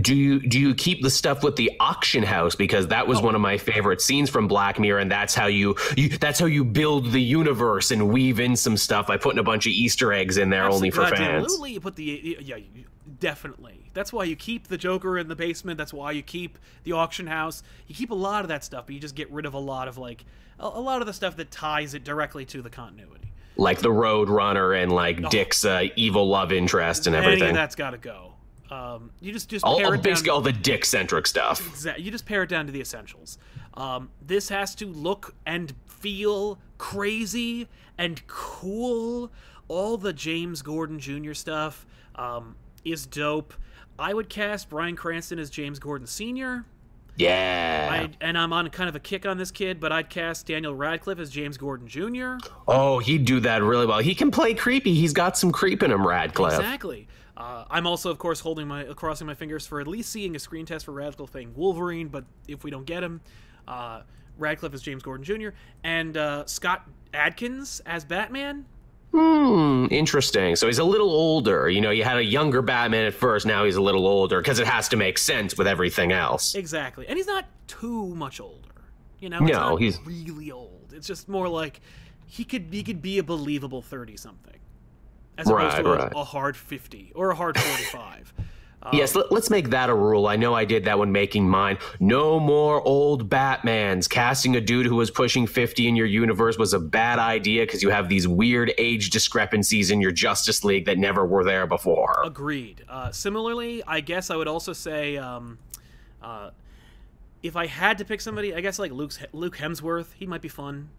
[0.00, 3.08] Do you do you keep the stuff with the auction house because that Oh.
[3.08, 6.40] was one of my favorite scenes from Black Mirror and that's how you, you that's
[6.40, 9.70] how you build the universe and weave in some stuff by putting a bunch of
[9.70, 11.44] Easter eggs in there only for fans.
[11.44, 12.84] Absolutely, you put the yeah, you-
[13.18, 13.90] definitely.
[13.94, 15.78] That's why you keep the Joker in the basement.
[15.78, 17.62] That's why you keep the auction house.
[17.86, 19.88] You keep a lot of that stuff, but you just get rid of a lot
[19.88, 20.24] of like
[20.58, 23.32] a, a lot of the stuff that ties it directly to the continuity.
[23.56, 27.54] Like the Road Runner and like Dick's uh, evil love interest and everything.
[27.54, 28.34] that's got to go.
[28.70, 30.02] Um, you just just all, pare all- it down.
[30.02, 31.62] basically all the Dick centric stuff.
[31.62, 33.38] Exa- you just pare it down to the essentials.
[33.74, 39.30] Um, this has to look and feel crazy and cool.
[39.68, 41.32] All the James Gordon Jr.
[41.32, 43.54] stuff um, is dope.
[43.98, 46.64] I would cast Bryan Cranston as James Gordon Sr.
[47.16, 47.88] Yeah.
[47.90, 50.74] I, and I'm on kind of a kick on this kid, but I'd cast Daniel
[50.74, 52.36] Radcliffe as James Gordon Jr.
[52.68, 53.98] oh, he'd do that really well.
[54.00, 54.94] He can play creepy.
[54.94, 56.54] He's got some creep in him, Radcliffe.
[56.54, 57.08] Exactly.
[57.36, 60.38] Uh, I'm also, of course, holding my crossing my fingers for at least seeing a
[60.38, 62.08] screen test for Radcliffe playing Wolverine.
[62.08, 63.20] But if we don't get him,
[63.68, 64.02] uh,
[64.38, 65.50] Radcliffe is James Gordon Jr.
[65.84, 68.66] and uh, Scott Adkins as Batman.
[69.12, 70.56] Hmm, interesting.
[70.56, 71.70] So he's a little older.
[71.70, 74.58] You know, you had a younger Batman at first, now he's a little older because
[74.58, 76.54] it has to make sense with everything else.
[76.54, 77.06] Exactly.
[77.06, 78.56] And he's not too much older.
[79.18, 80.92] You know, no, he's really old.
[80.92, 81.80] It's just more like
[82.26, 84.46] he could he could be a believable 30 something
[85.38, 86.12] as opposed right, to like right.
[86.14, 88.34] a hard 50 or a hard 45.
[88.86, 88.90] Oh.
[88.92, 90.28] Yes, let, us make that a rule.
[90.28, 91.78] I know I did that when making mine.
[91.98, 94.08] No more old Batmans.
[94.08, 97.82] Casting a dude who was pushing 50 in your universe was a bad idea because
[97.82, 102.22] you have these weird age discrepancies in your Justice League that never were there before.
[102.24, 102.84] Agreed.
[102.88, 105.16] Uh, similarly, I guess I would also say.
[105.16, 105.58] Um,
[106.22, 106.50] uh,
[107.42, 110.48] if I had to pick somebody, I guess like Luke's, Luke Hemsworth, he might be
[110.48, 110.90] fun.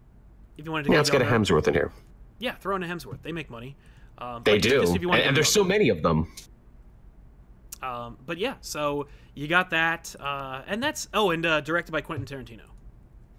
[0.56, 1.92] If you wanted to, yeah, let's get a Hemsworth in here.
[2.38, 3.22] Yeah, throw in a Hemsworth.
[3.22, 3.76] They make money.
[4.18, 4.80] Um, they do.
[4.80, 6.32] Just, and, and there's so many of them.
[7.82, 12.00] Um, but yeah, so you got that, uh, and that's oh, and uh, directed by
[12.00, 12.62] Quentin Tarantino.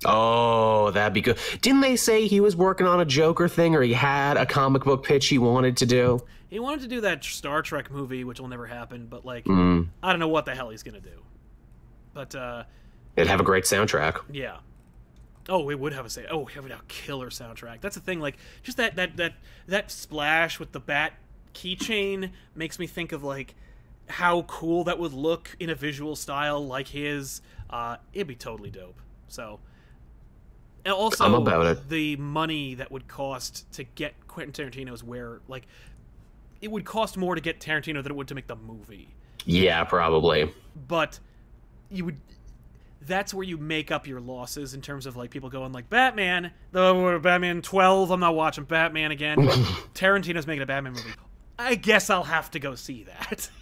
[0.05, 1.37] Oh, that'd be good.
[1.61, 4.83] Didn't they say he was working on a Joker thing or he had a comic
[4.85, 6.21] book pitch he wanted to do?
[6.49, 9.07] He wanted to do that Star Trek movie, which will never happen.
[9.07, 9.83] But like, Hmm.
[10.01, 11.21] I don't know what the hell he's gonna do.
[12.13, 12.63] But uh,
[13.17, 14.21] It'd have a great soundtrack.
[14.31, 14.57] Yeah.
[15.49, 16.25] Oh, we would have a say.
[16.29, 17.81] Oh, we have a killer soundtrack.
[17.81, 18.19] That's the thing.
[18.21, 19.33] Like, just that that that
[19.67, 21.13] that splash with the bat
[21.53, 23.53] keychain makes me think of like
[24.09, 27.41] how cool that would look in a visual style like his.
[27.69, 28.99] Uh, it'd be totally dope.
[29.27, 29.59] So,
[30.85, 31.89] and also I'm about it.
[31.89, 35.67] the money that would cost to get Quentin Tarantino's where like
[36.61, 39.09] it would cost more to get Tarantino than it would to make the movie
[39.45, 40.51] Yeah, probably.
[40.87, 41.19] but
[41.91, 42.17] you would
[43.01, 46.51] that's where you make up your losses in terms of like people going like Batman,
[46.71, 49.37] the Batman 12, I'm not watching Batman again.
[49.93, 51.09] Tarantino's making a Batman movie.
[51.57, 53.49] I guess I'll have to go see that.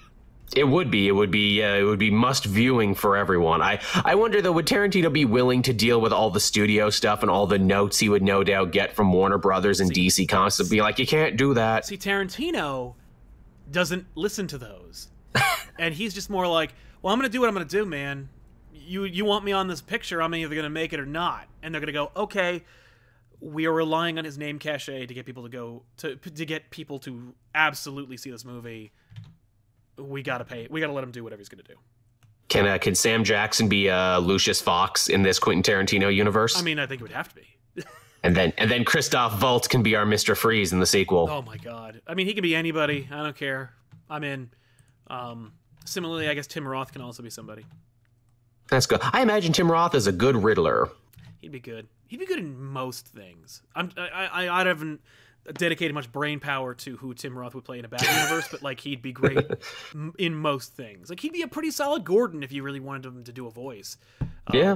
[0.56, 1.08] It would be.
[1.08, 1.62] It would be.
[1.62, 3.62] Uh, it would be must viewing for everyone.
[3.62, 3.80] I.
[4.06, 7.30] I wonder though, would Tarantino be willing to deal with all the studio stuff and
[7.30, 10.66] all the notes he would no doubt get from Warner Brothers and DC Comics to
[10.66, 11.86] be like, you can't do that.
[11.86, 12.96] See, Tarantino
[13.70, 15.10] doesn't listen to those,
[15.80, 18.30] and he's just more like, "Well, I'm gonna do what I'm gonna do, man.
[18.74, 20.22] You you want me on this picture?
[20.22, 22.64] I'm either gonna make it or not." And they're gonna go, "Okay."
[23.40, 26.72] We are relying on his name cachet to get people to go to to get
[26.72, 28.94] people to absolutely see this movie.
[29.98, 30.68] We gotta pay.
[30.70, 31.76] We gotta let him do whatever he's gonna do.
[32.50, 36.58] Can uh, can Sam Jackson be uh, Lucius Fox in this Quentin Tarantino universe?
[36.58, 37.84] I mean, I think it would have to be.
[38.24, 41.28] and then and then Christoph Waltz can be our Mister Freeze in the sequel.
[41.30, 42.02] Oh my god!
[42.08, 43.08] I mean, he can be anybody.
[43.12, 43.74] I don't care.
[44.10, 44.50] I'm in.
[45.08, 45.54] Um,
[45.86, 47.66] similarly, I guess Tim Roth can also be somebody.
[48.70, 49.00] That's good.
[49.02, 50.90] I imagine Tim Roth is a good Riddler.
[51.40, 51.88] He'd be good.
[52.08, 53.62] He'd be good in most things.
[53.76, 53.92] I'm.
[53.98, 54.30] I.
[54.32, 55.02] I, I haven't
[55.54, 58.62] dedicated much brain power to who Tim Roth would play in a Batman universe, but
[58.64, 59.46] like he'd be great
[60.18, 61.10] in most things.
[61.10, 63.52] Like he'd be a pretty solid Gordon if you really wanted him to do a
[63.52, 63.98] voice.
[64.22, 64.76] Um, Yeah.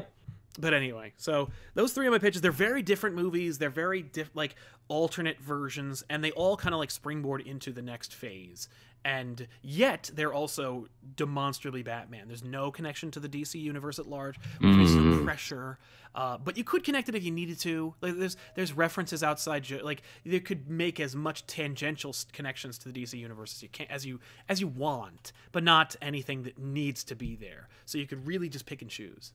[0.60, 3.58] But anyway, so those three of my pitches, they're very different movies.
[3.58, 4.56] They're very diff- like
[4.90, 8.68] alternate versions, and they all kind of like springboard into the next phase.
[9.04, 12.28] And yet, they're also demonstrably Batman.
[12.28, 15.80] There's no connection to the DC universe at large, which makes some pressure.
[16.14, 17.96] Uh, but you could connect it if you needed to.
[18.02, 19.70] Like there's there's references outside.
[19.82, 23.88] Like you could make as much tangential connections to the DC universe as you can,
[23.90, 27.70] as you as you want, but not anything that needs to be there.
[27.86, 29.34] So you could really just pick and choose.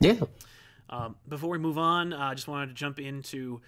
[0.00, 0.20] Yeah.
[0.88, 3.60] Um, before we move on, uh, I just wanted to jump into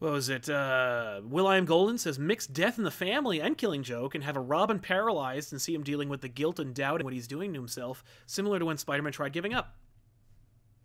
[0.00, 0.48] what was it?
[0.48, 4.24] Uh, Will I Am Golden says mix death in the family and Killing Joke and
[4.24, 7.12] have a Robin paralyzed and see him dealing with the guilt and doubt and what
[7.12, 9.76] he's doing to himself, similar to when Spider-Man tried giving up.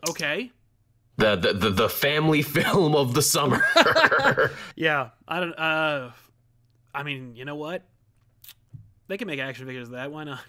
[0.10, 0.52] Okay,
[1.18, 3.64] The, the the the family film of the summer.
[4.76, 5.54] yeah, I don't.
[5.54, 6.12] Uh,
[6.94, 7.84] I mean, you know what?
[9.08, 10.12] They can make action figures of that.
[10.12, 10.40] Why not?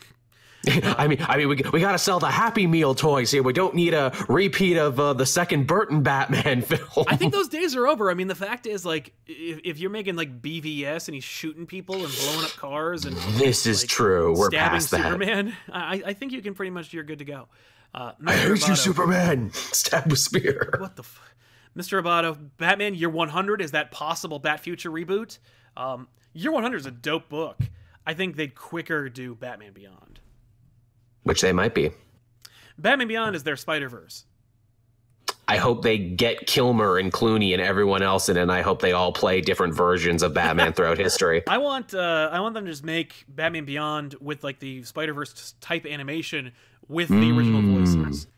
[0.85, 3.43] I mean, I mean, we, we gotta sell the Happy Meal toys here.
[3.43, 7.07] We don't need a repeat of uh, the second Burton Batman film.
[7.07, 8.11] I think those days are over.
[8.11, 11.67] I mean, the fact is, like, if, if you're making like BVS and he's shooting
[11.67, 14.37] people and blowing up cars and this is like, true.
[14.37, 15.03] We're stabbing past that.
[15.03, 17.49] Superman, I, I think you can pretty much you're good to go.
[17.95, 19.53] Uh, I hate you, Superman.
[19.53, 20.75] Stab with spear.
[20.79, 21.35] What the, f-
[21.77, 22.03] Mr.
[22.03, 25.39] Roboto, Batman Year 100 is that possible Bat Future reboot?
[25.77, 27.59] Um, Year 100 is a dope book.
[28.07, 30.16] I think they'd quicker do Batman Beyond.
[31.27, 31.91] Which they might be.
[32.79, 34.25] Batman Beyond is their Spider Verse.
[35.49, 38.81] I hope they get Kilmer and Clooney and everyone else in it, and I hope
[38.81, 41.43] they all play different versions of Batman throughout history.
[41.49, 45.15] I want uh, I want them to just make Batman Beyond with like the Spider
[45.15, 46.53] Verse type animation
[46.87, 48.29] with the original voices.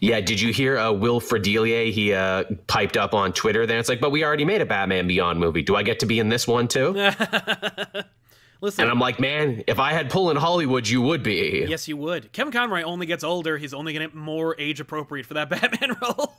[0.00, 1.92] Yeah, did you hear uh, Will Friedle?
[1.92, 3.78] He uh, piped up on Twitter there.
[3.78, 5.62] It's like, but we already made a Batman Beyond movie.
[5.62, 6.94] Do I get to be in this one too?
[8.62, 11.66] Listen, And I'm like, man, if I had pull in Hollywood, you would be.
[11.68, 12.32] yes, you would.
[12.32, 13.58] Kevin Conroy only gets older.
[13.58, 16.32] He's only getting more age appropriate for that Batman role.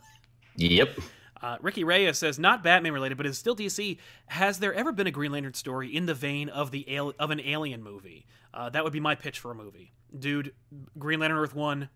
[0.55, 0.97] Yep.
[1.41, 3.97] Uh, Ricky Reyes says, not Batman related, but is still DC.
[4.27, 7.31] Has there ever been a Green Lantern story in the vein of the al- of
[7.31, 8.25] an Alien movie?
[8.53, 10.53] Uh, that would be my pitch for a movie, dude.
[10.97, 11.89] Green Lantern Earth One,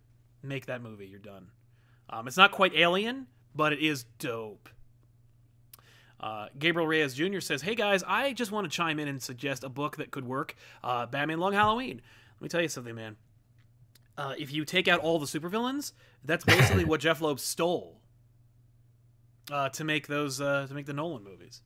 [0.44, 1.08] make that movie.
[1.08, 1.48] You're done.
[2.10, 4.68] Um, it's not quite Alien, but it is dope.
[6.20, 7.40] Uh, Gabriel Reyes Jr.
[7.40, 10.26] says, "Hey guys, I just want to chime in and suggest a book that could
[10.26, 10.56] work.
[10.84, 12.02] Uh, Batman Long Halloween.
[12.36, 13.18] Let me tell you something, man.
[14.18, 18.02] Uh, if you take out all the supervillains, that's basically what Jeph Loeb stole
[19.52, 21.62] uh, to make those uh, to make the Nolan movies.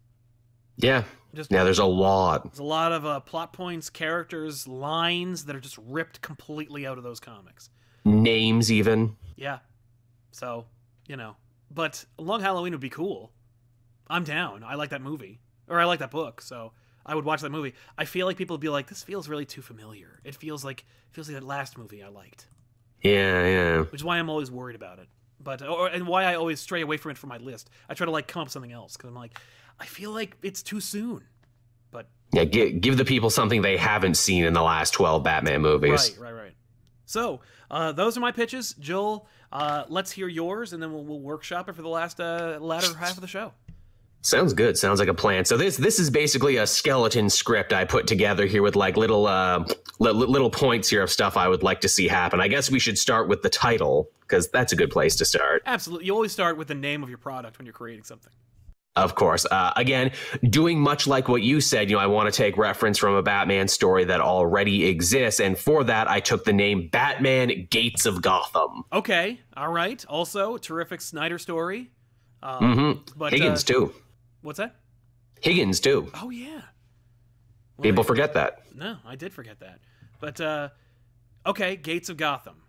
[0.77, 1.03] Yeah.
[1.33, 2.43] Just Yeah, there's a lot.
[2.43, 6.97] there's a lot of uh, plot points, characters, lines that are just ripped completely out
[6.97, 7.69] of those comics.
[8.03, 9.15] Names, even.
[9.37, 9.59] Yeah,
[10.31, 10.65] so
[11.07, 11.35] you know,
[11.69, 13.31] but Long Halloween would be cool.
[14.11, 14.63] I'm down.
[14.63, 16.73] I like that movie, or I like that book, so
[17.05, 17.73] I would watch that movie.
[17.97, 20.81] I feel like people would be like, "This feels really too familiar." It feels like
[20.81, 22.47] it feels like that last movie I liked,
[23.01, 23.77] Yeah, yeah.
[23.83, 25.07] which is why I'm always worried about it.
[25.39, 27.69] But or and why I always stray away from it from my list.
[27.89, 29.39] I try to like come up with something else because I'm like,
[29.79, 31.23] I feel like it's too soon.
[31.89, 35.61] But Yeah, give, give the people something they haven't seen in the last 12 Batman
[35.61, 35.91] movies.
[35.91, 36.53] Right, right, right.
[37.05, 39.27] So uh, those are my pitches, Joel.
[39.51, 42.95] Uh, let's hear yours, and then we'll, we'll workshop it for the last uh, latter
[42.95, 43.51] half of the show.
[44.23, 44.77] Sounds good.
[44.77, 45.45] Sounds like a plan.
[45.45, 49.25] So this this is basically a skeleton script I put together here with like little
[49.25, 49.65] uh
[49.99, 52.39] li- li- little points here of stuff I would like to see happen.
[52.39, 55.63] I guess we should start with the title because that's a good place to start.
[55.65, 58.31] Absolutely, you always start with the name of your product when you're creating something.
[58.95, 59.45] Of course.
[59.49, 60.11] Uh, again,
[60.43, 63.23] doing much like what you said, you know, I want to take reference from a
[63.23, 68.21] Batman story that already exists, and for that, I took the name Batman Gates of
[68.21, 68.83] Gotham.
[68.91, 70.05] Okay, all right.
[70.09, 71.89] Also, terrific Snyder story.
[72.43, 73.93] Um, hmm But Higgins uh, too.
[74.41, 74.75] What's that?
[75.41, 76.11] Higgins too.
[76.15, 76.61] Oh yeah.
[77.77, 78.63] Well, People forget that.
[78.75, 79.79] No, I did forget that.
[80.19, 80.69] But uh,
[81.45, 82.61] okay, Gates of Gotham.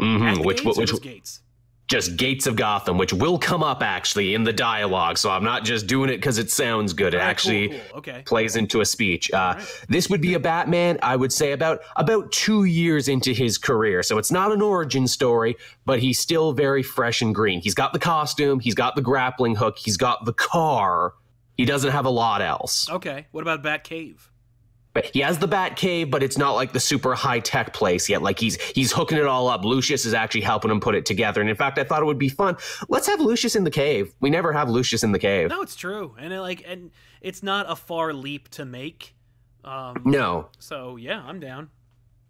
[0.00, 0.42] Mm-hmm.
[0.42, 1.42] Which gates or which Gates?
[1.88, 5.16] Just Gates of Gotham, which will come up actually in the dialogue.
[5.16, 7.14] So I'm not just doing it because it sounds good.
[7.14, 8.22] It Alright, cool, actually cool, Okay.
[8.26, 9.30] plays into a speech.
[9.32, 9.84] Uh, Alright.
[9.88, 14.02] This would be a Batman, I would say, about about two years into his career.
[14.02, 17.60] So it's not an origin story, but he's still very fresh and green.
[17.60, 21.14] He's got the costume, he's got the grappling hook, he's got the car.
[21.56, 22.88] He doesn't have a lot else.
[22.90, 23.26] Okay.
[23.32, 24.30] What about Bat Cave?
[24.98, 28.08] But he has the Bat Cave, but it's not like the super high tech place
[28.08, 28.22] yet.
[28.22, 29.64] Like he's he's hooking it all up.
[29.64, 31.40] Lucius is actually helping him put it together.
[31.40, 32.56] And in fact, I thought it would be fun.
[32.88, 34.14] Let's have Lucius in the cave.
[34.20, 35.50] We never have Lucius in the cave.
[35.50, 36.90] No, it's true, and it, like, and
[37.20, 39.14] it's not a far leap to make.
[39.64, 40.48] Um, No.
[40.58, 41.70] so yeah, I'm down.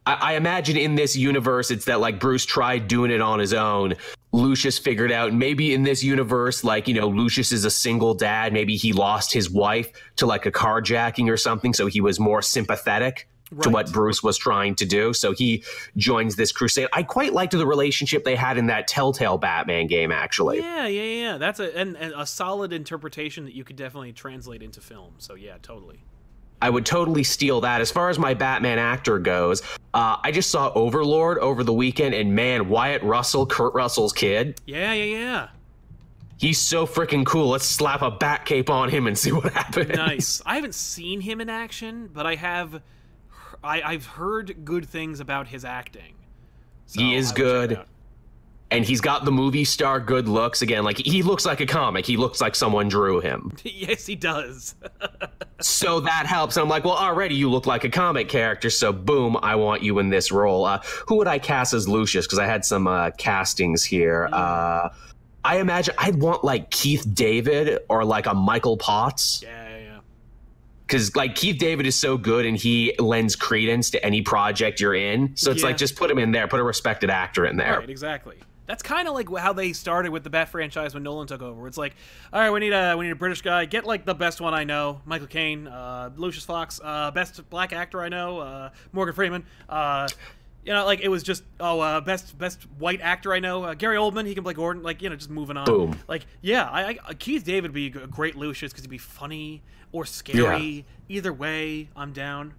[0.09, 3.53] I, I imagine in this universe, it's that like Bruce tried doing it on his
[3.53, 3.95] own.
[4.33, 8.53] Lucius figured out maybe in this universe, like, you know, Lucius is a single dad.
[8.55, 11.75] Maybe he lost his wife to like a carjacking or something.
[11.75, 13.29] So he was more sympathetic
[13.63, 15.13] to what Bruce was trying to do.
[15.13, 15.63] So he
[15.97, 16.89] joins this crusade.
[16.93, 20.59] I quite liked the relationship they had in that Telltale Batman game, actually.
[20.59, 21.39] Yeah, yeah, yeah.
[21.39, 25.15] That's a and, and a solid interpretation that you could definitely translate into film.
[25.19, 26.01] So yeah, totally.
[26.61, 27.81] I would totally steal that.
[27.81, 29.63] As far as my Batman actor goes,
[29.95, 34.61] uh, I just saw Overlord over the weekend, and man, Wyatt Russell, Kurt Russell's kid,
[34.67, 35.49] Yeah, yeah, yeah.
[36.39, 37.49] he's so freaking cool.
[37.49, 39.91] Let's slap a bat cape on him and see what happens.
[39.97, 40.43] Nice.
[40.47, 42.83] I haven't seen him in action, but I have.
[43.63, 46.15] I, I've heard good things about his acting.
[46.87, 47.87] So He is I will check it good.
[48.71, 50.61] And he's got the movie star good looks.
[50.61, 52.05] Again, like he looks like a comic.
[52.05, 53.53] He looks like someone drew him.
[53.65, 54.75] yes, he does.
[55.61, 56.57] so that helps.
[56.59, 58.69] I'm like, well, already you look like a comic character.
[58.69, 60.67] So boom, I want you in this role.
[60.67, 62.27] Uh, who would I cast as Lucius?
[62.27, 64.29] Because I had some uh, castings here.
[64.33, 64.91] Uh,
[65.45, 69.41] I imagine I'd want like Keith David or like a Michael Potts.
[69.43, 69.99] yeah, yeah, yeah.
[70.87, 74.95] because like Keith David is so good and he lends credence to any project you're
[74.95, 75.35] in.
[75.37, 75.69] So it's Yeah.
[75.69, 77.79] like just put him in there, put a respected actor in there.
[77.79, 78.37] Right, exactly.
[78.69, 81.67] That's kind of like how they started with the Bat franchise when Nolan took over.
[81.67, 81.97] It's like,
[82.31, 83.65] all right, we need a we need a British guy.
[83.65, 87.73] Get like the best one I know, Michael Caine, uh, Lucius Fox, uh, best black
[87.73, 89.47] actor I know, uh, Morgan Freeman.
[89.71, 90.07] Uh,
[90.67, 93.73] you know, like it was just oh, uh, best best white actor I know, uh,
[93.73, 94.27] Gary Oldman.
[94.27, 94.83] He can play Gordon.
[94.83, 95.65] Like you know, just moving on.
[95.65, 95.99] Boom.
[96.07, 99.63] Like yeah, I, I Keith David would be a great Lucius because he'd be funny
[99.93, 100.85] or scary.
[101.09, 102.53] Either way, I'm down.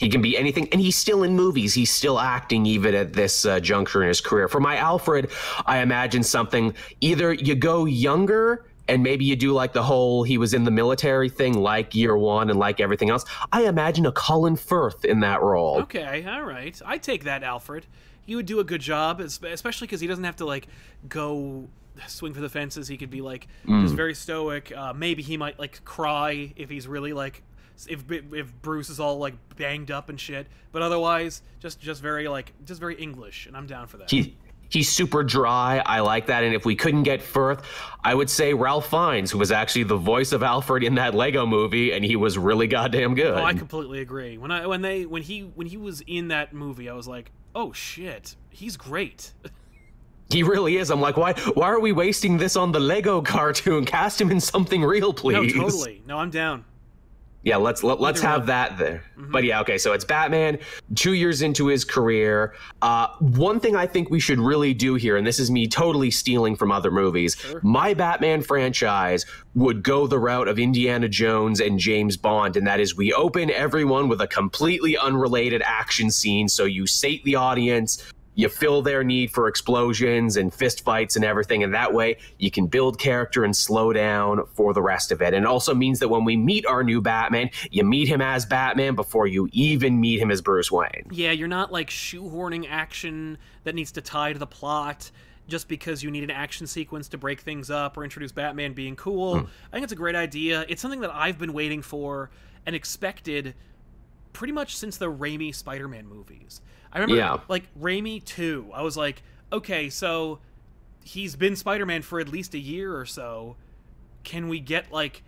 [0.00, 1.74] He can be anything, and he's still in movies.
[1.74, 4.48] He's still acting even at this uh, juncture in his career.
[4.48, 5.30] For my Alfred,
[5.66, 6.72] I imagine something
[7.02, 10.70] either you go younger and maybe you do like the whole he was in the
[10.70, 13.26] military thing, like year one and like everything else.
[13.52, 15.80] I imagine a Colin Firth in that role.
[15.82, 16.80] Okay, all right.
[16.86, 17.84] I take that, Alfred.
[18.24, 20.66] He would do a good job, especially because he doesn't have to like
[21.10, 21.68] go
[22.06, 22.88] swing for the fences.
[22.88, 24.72] He could be like just very stoic.
[24.74, 27.42] Uh, maybe he might like cry if he's really like
[27.88, 30.46] if if Bruce is all like banged up and shit.
[30.72, 34.10] But otherwise, just just very like just very English, and I'm down for that.
[34.10, 34.36] He
[34.70, 35.82] he's super dry.
[35.84, 36.44] I like that.
[36.44, 37.62] And if we couldn't get Firth,
[38.02, 41.44] I would say Ralph Fiennes, who was actually the voice of Alfred in that Lego
[41.44, 43.34] movie, and he was really goddamn good.
[43.34, 44.38] Oh, I completely agree.
[44.38, 47.30] When I when they when he when he was in that movie, I was like,
[47.54, 49.32] oh shit, he's great.
[50.30, 50.90] he really is.
[50.90, 53.84] I'm like, why why are we wasting this on the Lego cartoon?
[53.84, 55.54] Cast him in something real, please.
[55.54, 56.02] no, totally.
[56.06, 56.64] No, I'm down.
[57.42, 59.02] Yeah, let's let, let's have that there.
[59.16, 59.78] But yeah, okay.
[59.78, 60.58] So it's Batman,
[60.94, 62.54] two years into his career.
[62.82, 66.10] Uh, one thing I think we should really do here, and this is me totally
[66.10, 67.36] stealing from other movies.
[67.62, 69.24] My Batman franchise
[69.54, 73.50] would go the route of Indiana Jones and James Bond, and that is we open
[73.50, 78.04] everyone with a completely unrelated action scene, so you sate the audience.
[78.40, 82.50] You fill their need for explosions and fist fights and everything, and that way you
[82.50, 85.34] can build character and slow down for the rest of it.
[85.34, 88.46] And it also means that when we meet our new Batman, you meet him as
[88.46, 91.06] Batman before you even meet him as Bruce Wayne.
[91.10, 95.10] Yeah, you're not like shoehorning action that needs to tie to the plot
[95.46, 98.96] just because you need an action sequence to break things up or introduce Batman being
[98.96, 99.40] cool.
[99.40, 99.46] Hmm.
[99.70, 100.64] I think it's a great idea.
[100.66, 102.30] It's something that I've been waiting for
[102.64, 103.54] and expected
[104.32, 106.62] pretty much since the Raimi Spider-Man movies.
[106.92, 107.38] I remember Yeah.
[107.48, 108.70] like Raimi 2.
[108.74, 109.22] I was like,
[109.52, 110.38] okay, so
[111.04, 113.56] he's been Spider-Man for at least a year or so.
[114.24, 115.22] Can we get like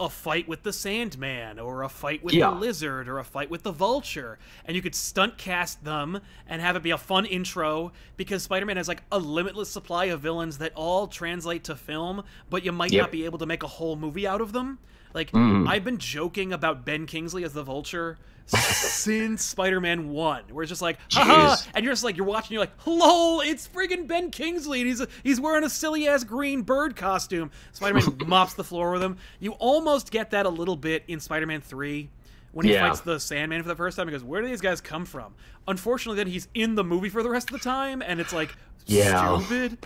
[0.00, 2.50] a fight with the Sandman or a fight with Yeah.
[2.50, 4.38] the Lizard or a fight with the Vulture?
[4.64, 8.76] And you could stunt cast them and have it be a fun intro because Spider-Man
[8.76, 12.92] has like a limitless supply of villains that all translate to film, but you might
[12.92, 13.02] Yep.
[13.02, 14.78] not be able to make a whole movie out of them.
[15.14, 15.68] Like Mm-hmm.
[15.68, 20.80] I've been joking about Ben Kingsley as the Vulture since Spider-Man One, where it's just
[20.82, 21.68] like, haha, Jeez.
[21.74, 25.04] and you're just like, you're watching, you're like, lol, it's friggin' Ben Kingsley, and he's
[25.22, 27.50] he's wearing a silly ass green bird costume.
[27.72, 29.16] Spider-Man mops the floor with him.
[29.40, 32.08] You almost get that a little bit in Spider-Man Three,
[32.52, 32.88] when he Yeah.
[32.88, 34.08] fights the Sandman for the first time.
[34.08, 35.34] He goes, "Where do these guys come from?"
[35.66, 38.54] Unfortunately, then he's in the movie for the rest of the time, and it's like
[38.86, 39.38] Yeah.
[39.40, 39.78] stupid.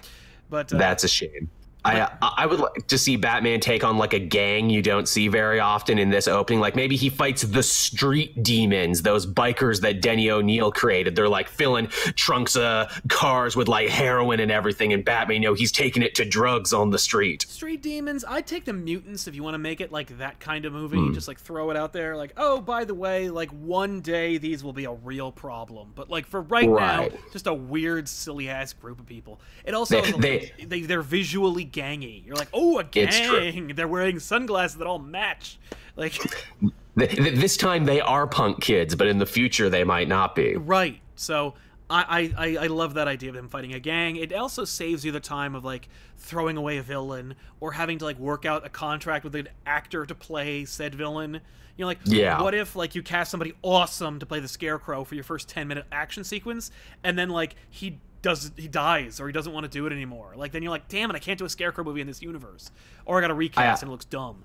[0.49, 1.51] But uh, That's a shame.
[1.85, 5.27] I I would like to see Batman take on like a gang you don't see
[5.29, 6.61] very often in this opening.
[6.61, 11.17] Like maybe he fights the street demons, those bikers that Denny O'Neil created.
[11.17, 15.55] They're like filling trunks of cars with like heroin and everything, and Batman, you know,
[15.55, 17.43] he's taking it to drugs on the street.
[17.43, 20.65] Street Demons, I'd take the mutants if you want to make it like that kind
[20.65, 20.97] of movie.
[20.99, 21.13] Hmm.
[21.13, 24.63] Just like throw it out there, like, oh, by the way, like one day these
[24.63, 25.91] will be a real problem.
[25.95, 27.11] But like for right, Right.
[27.13, 29.41] now, just a weird, silly ass group of people.
[29.65, 32.25] It also They- has they- they they're visually gangy.
[32.27, 33.73] You're like, oh, a gang.
[33.75, 35.59] They're wearing sunglasses that all match.
[35.97, 36.13] Like,
[36.99, 40.35] Th- th- This time they are punk kids, but in the future they might not
[40.35, 40.57] be.
[40.57, 41.01] Right.
[41.17, 41.55] So
[41.89, 44.17] I, I, I- I love that idea of them fighting a gang.
[44.17, 48.05] It also saves you the time of like throwing away a villain or having to
[48.05, 51.41] like work out a contract with an actor to play said villain.
[51.79, 52.43] You know, like Yeah.
[52.43, 55.69] what if like you cast somebody awesome to play the scarecrow for your first ten
[55.69, 56.71] minute action sequence
[57.03, 60.33] and then like he does he dies or he doesn't want to do it anymore.
[60.37, 62.71] Like then you're like, damn it, I can't do a scarecrow movie in this universe.
[63.05, 64.45] Or I gotta recast I- and it looks dumb.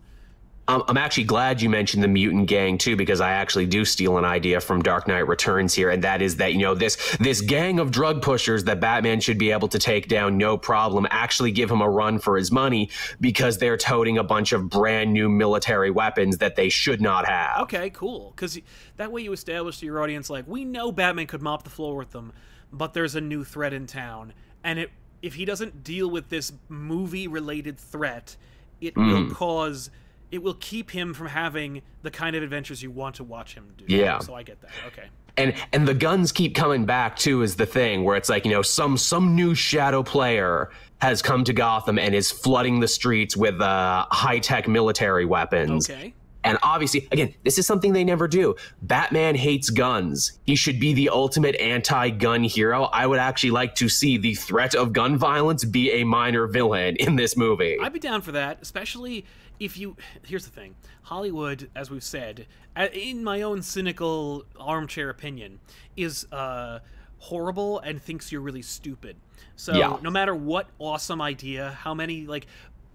[0.69, 4.17] Um, I'm actually glad you mentioned the mutant gang too, because I actually do steal
[4.17, 7.39] an idea from Dark Knight Returns here, and that is that you know this this
[7.39, 11.07] gang of drug pushers that Batman should be able to take down no problem.
[11.09, 12.89] Actually, give him a run for his money
[13.21, 17.61] because they're toting a bunch of brand new military weapons that they should not have.
[17.61, 18.33] Okay, cool.
[18.35, 18.59] Because
[18.97, 21.95] that way you establish to your audience, like, we know Batman could mop the floor
[21.95, 22.33] with them,
[22.71, 24.91] but there's a new threat in town, and it
[25.21, 28.35] if he doesn't deal with this movie-related threat,
[28.81, 29.07] it Hmm.
[29.11, 29.89] will cause.
[30.29, 33.73] It will keep him from having the kind of adventures you want to watch him
[33.77, 33.85] do.
[33.87, 34.19] Yeah.
[34.19, 34.71] So I get that.
[34.87, 35.07] Okay.
[35.37, 38.51] and and the guns keep coming back too is the thing where it's like you
[38.51, 43.37] know some some new shadow player has come to Gotham and is flooding the streets
[43.37, 45.89] with uh, high tech military weapons.
[45.89, 46.13] Okay.
[46.49, 48.55] And obviously, again, this is something they never do.
[48.81, 50.39] Batman hates guns.
[50.45, 52.83] He should be the ultimate anti gun hero.
[52.85, 56.95] I would actually like to see the threat of gun violence be a minor villain
[56.97, 57.77] in this movie.
[57.81, 59.25] I'd be down for that, especially
[59.59, 59.97] if you.
[60.25, 62.47] Here's the thing Hollywood, as we've said,
[62.93, 65.59] in my own cynical armchair opinion,
[65.95, 66.79] is uh,
[67.19, 69.17] horrible and thinks you're really stupid.
[69.55, 69.97] So Yeah.
[70.01, 72.45] no matter what awesome idea, how many, like,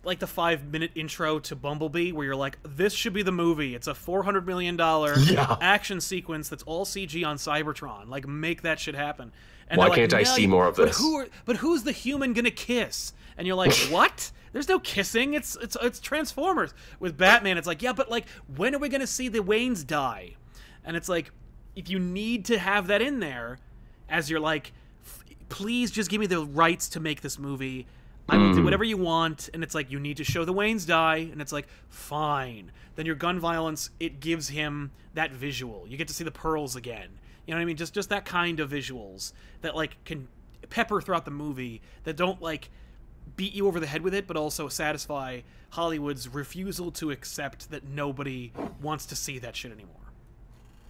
[0.05, 3.74] like the five minute intro to Bumblebee, where you're like, this should be the movie.
[3.74, 4.76] It's a $400 million
[5.32, 5.57] Yeah.
[5.61, 8.09] action sequence that's all CG on Cybertron.
[8.09, 9.32] Like, make that shit happen.
[9.68, 11.92] And Why like, can't I see more of but this?" Who are, but who's the
[11.92, 13.12] human gonna kiss?
[13.38, 14.30] And you're like, what?
[14.53, 15.32] There's no kissing.
[15.34, 16.74] It's it's it's Transformers.
[17.00, 18.26] With Batman, it's like, yeah, but like,
[18.57, 20.34] when are we gonna see the Waynes die?
[20.84, 21.30] And it's like,
[21.74, 23.61] if you need to have that in there,
[24.11, 24.72] as you're like,
[25.07, 27.86] f- please just give me the rights to make this movie.
[28.29, 28.64] I will do mm.
[28.64, 31.53] whatever you want, and it's like you need to show the Waynes die, and it's
[31.53, 32.70] like fine.
[32.95, 35.85] Then your gun violence it gives him that visual.
[35.89, 37.09] You get to see the pearls again.
[37.47, 37.77] You know what I mean?
[37.77, 40.29] Just just that kind of visuals that like can
[40.70, 42.70] pepper throughout the movie that don't like
[43.37, 47.85] beat you over the head with it, but also satisfy Hollywood's refusal to accept that
[47.85, 50.01] nobody wants to see that shit anymore.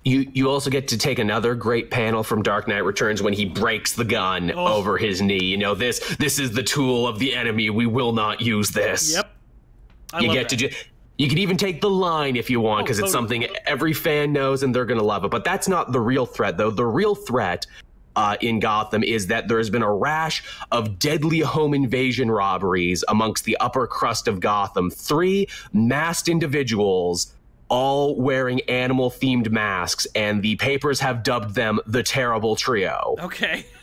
[0.04, 3.44] You you also get to take another great panel from Dark Knight Returns when he
[3.44, 4.66] breaks the gun Oh.
[4.78, 5.44] over his knee.
[5.44, 7.70] You know this this is the tool of the enemy.
[7.70, 9.14] We will not use this.
[9.14, 9.30] Yep.
[10.12, 10.48] I you get that.
[10.50, 10.76] to ju-
[11.18, 13.44] you could even take the line if you want Oh, because it's totally.
[13.46, 16.26] something every fan knows and they're going to love it but that's not the real
[16.26, 17.66] threat though the real threat
[18.16, 23.02] uh, in Gotham is that there has been a rash of deadly home invasion robberies
[23.08, 24.90] amongst the upper crust of Gotham.
[24.90, 27.32] Three masked individuals,
[27.72, 33.16] all wearing animal themed masks, and the papers have dubbed them the Terrible Trio.
[33.18, 33.64] Okay.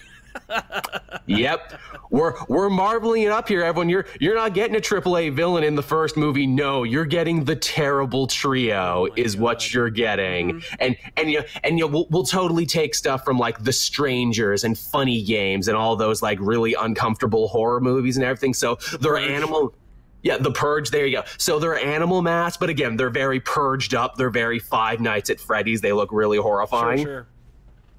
[1.25, 1.79] Yep.
[2.09, 3.87] We're we're marveling it up here, everyone.
[3.87, 6.47] You're you're not getting a AAA villain in the first movie.
[6.47, 10.63] No, you're getting the terrible trio is what you're getting.
[10.79, 14.77] And and you and you we'll, we'll totally take stuff from like The Strangers and
[14.77, 18.55] Funny Games and all those like really uncomfortable horror movies and everything.
[18.55, 19.75] So they're animal
[20.21, 20.91] yeah, the purge.
[20.91, 21.23] There you go.
[21.37, 24.15] So they're animal masks, but again, they're very purged up.
[24.15, 25.81] They're very Five Nights at Freddy's.
[25.81, 27.05] They look really horrifying sure.
[27.05, 27.27] sure.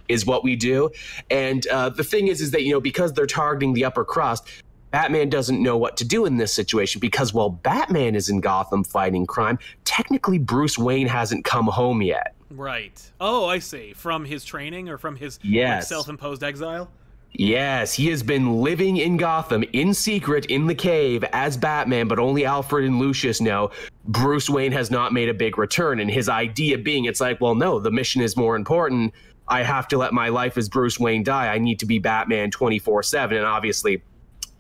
[0.08, 0.90] is what we do.
[1.30, 4.48] And uh, the thing is, is that you know because they're targeting the upper crust,
[4.90, 8.84] Batman doesn't know what to do in this situation because while Batman is in Gotham
[8.84, 12.34] fighting crime, technically Bruce Wayne hasn't come home yet.
[12.50, 13.00] Right.
[13.20, 13.92] Oh, I see.
[13.92, 16.90] From his training or from his like, self-imposed exile?
[17.32, 22.18] Yes, he has been living in Gotham in secret in the cave as Batman, but
[22.18, 23.70] only Alfred and Lucius know.
[24.04, 27.54] Bruce Wayne has not made a big return, and his idea being it's like, well,
[27.54, 29.14] no, the mission is more important.
[29.48, 31.52] I have to let my life as Bruce Wayne die.
[31.52, 33.36] I need to be Batman 24 7.
[33.36, 34.02] And obviously,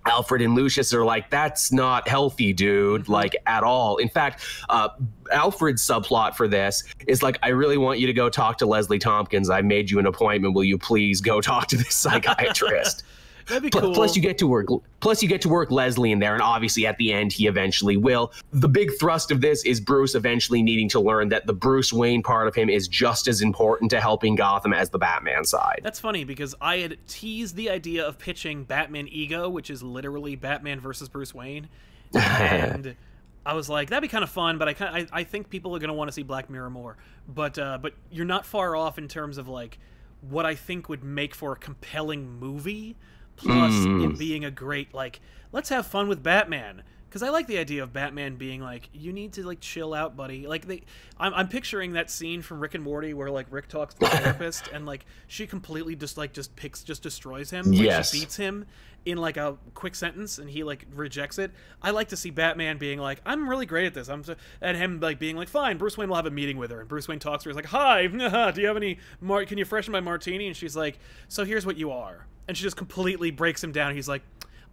[0.06, 3.12] Alfred and Lucius are like, that's not healthy, dude, Mm-hmm.
[3.12, 3.98] like at all.
[3.98, 4.88] In fact, uh,
[5.30, 8.98] Alfred's subplot for this is like, I really want you to go talk to Leslie
[8.98, 9.50] Tompkins.
[9.50, 10.54] I made you an appointment.
[10.54, 13.02] Will you please go talk to this psychiatrist?
[13.46, 13.94] That'd be Pl- cool.
[13.94, 14.68] Plus, you get to work.
[15.00, 17.96] Plus, you get to work Leslie in there, and obviously, at the end, he eventually
[17.96, 18.32] will.
[18.52, 22.22] The big thrust of this is Bruce eventually needing to learn that the Bruce Wayne
[22.22, 25.80] part of him is just as important to helping Gotham as the Batman side.
[25.82, 30.36] That's funny because I had teased the idea of pitching Batman Ego, which is literally
[30.36, 31.68] Batman versus Bruce Wayne,
[32.14, 32.96] and
[33.44, 34.58] I was like, that'd be kind of fun.
[34.58, 36.96] But I kind, I, I think people are gonna want to see Black Mirror more.
[37.28, 39.78] But uh, but you're not far off in terms of like
[40.20, 42.96] what I think would make for a compelling movie,
[43.42, 44.18] plus it mm.
[44.18, 45.20] being a great like,
[45.52, 46.82] let's have fun with Batman.
[47.08, 50.16] Because I like the idea of Batman being like, you need to like chill out,
[50.16, 50.46] buddy.
[50.46, 50.82] Like they,
[51.18, 54.06] I'm, I'm picturing that scene from Rick and Morty where like Rick talks to the
[54.10, 57.66] therapist and like she completely just like just picks just destroys him.
[57.66, 58.12] Like, Yes.
[58.12, 58.64] she beats him
[59.04, 61.50] in like a quick sentence and he like rejects it.
[61.82, 64.08] I like to see Batman being like, I'm really great at this.
[64.08, 65.78] I'm so, and him like being like, fine.
[65.78, 67.50] Bruce Wayne will have a meeting with her and Bruce Wayne talks to her.
[67.50, 68.06] He's like, hi,
[68.52, 68.98] do you have any?
[69.20, 70.46] Mar- can you freshen my martini?
[70.46, 72.26] And she's like, so here's what you are.
[72.50, 73.94] And she just completely breaks him down.
[73.94, 74.22] He's like,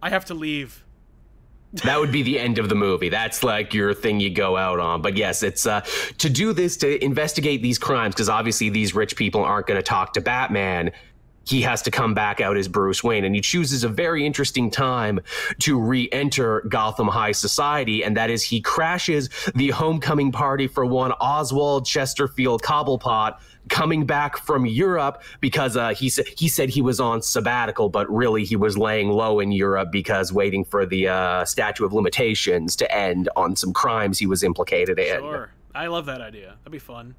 [0.02, 0.84] I have to leave.
[1.84, 3.08] that would be the end of the movie.
[3.08, 5.00] That's like your thing you go out on.
[5.00, 5.82] But yes, it's uh,
[6.18, 9.82] to do this to investigate these crimes because obviously these rich people aren't going to
[9.84, 10.90] talk to Batman.
[11.46, 14.68] He has to come back out as Bruce Wayne, and he chooses a very interesting
[14.68, 15.20] time
[15.60, 21.12] to re-enter Gotham High Society, and that is he crashes the homecoming party for one
[21.12, 23.38] Oswald Chesterfield Cobblepot
[23.68, 28.08] coming back from Europe because uh, he said he said he was on sabbatical, but
[28.10, 32.76] really he was laying low in Europe because waiting for the uh, statute of limitations
[32.76, 35.20] to end on some crimes he was implicated in.
[35.20, 35.50] Sure.
[35.74, 36.56] I love that idea.
[36.62, 37.14] That'd be fun.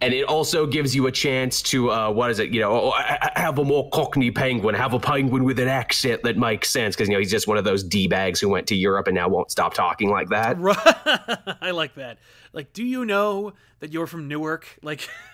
[0.00, 2.50] And it also gives you a chance to uh, what is it?
[2.50, 2.92] You know, oh,
[3.36, 7.08] have a more Cockney penguin, have a penguin with an accent that makes sense because
[7.08, 9.28] you know he's just one of those d bags who went to Europe and now
[9.28, 10.58] won't stop talking like that.
[10.58, 10.76] Right.
[11.62, 12.18] I like that.
[12.52, 14.78] Like, do you know that you're from Newark?
[14.82, 15.08] Like,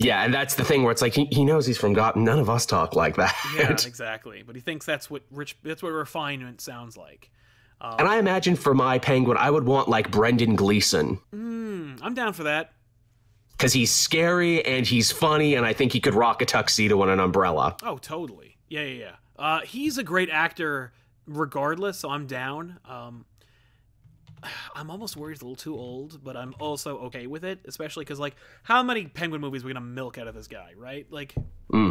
[0.00, 2.24] Yeah, and that's the thing where it's like he, he knows he's from Gotham.
[2.24, 3.34] None of us talk like that.
[3.54, 4.42] yeah, exactly.
[4.42, 5.56] But he thinks that's what rich.
[5.62, 7.30] That's what refinement sounds like.
[7.82, 12.32] And I imagine for my penguin, I would want like Brendan Gleeson Hmm, I'm down
[12.34, 12.72] for that.
[13.52, 17.10] because he's scary and he's funny, and I think he could rock a tuxedo and
[17.10, 17.76] an umbrella.
[17.82, 18.56] Oh, totally.
[18.68, 19.12] Yeah, yeah, yeah.
[19.38, 20.92] Uh, he's a great actor,
[21.26, 21.98] regardless.
[21.98, 22.80] So I'm down.
[22.86, 23.24] Um,
[24.74, 28.04] I'm almost worried he's a little too old, but I'm also okay with it, especially
[28.04, 31.06] because like, how many Penguin movies are we gonna milk out of this guy, right?
[31.10, 31.34] Like,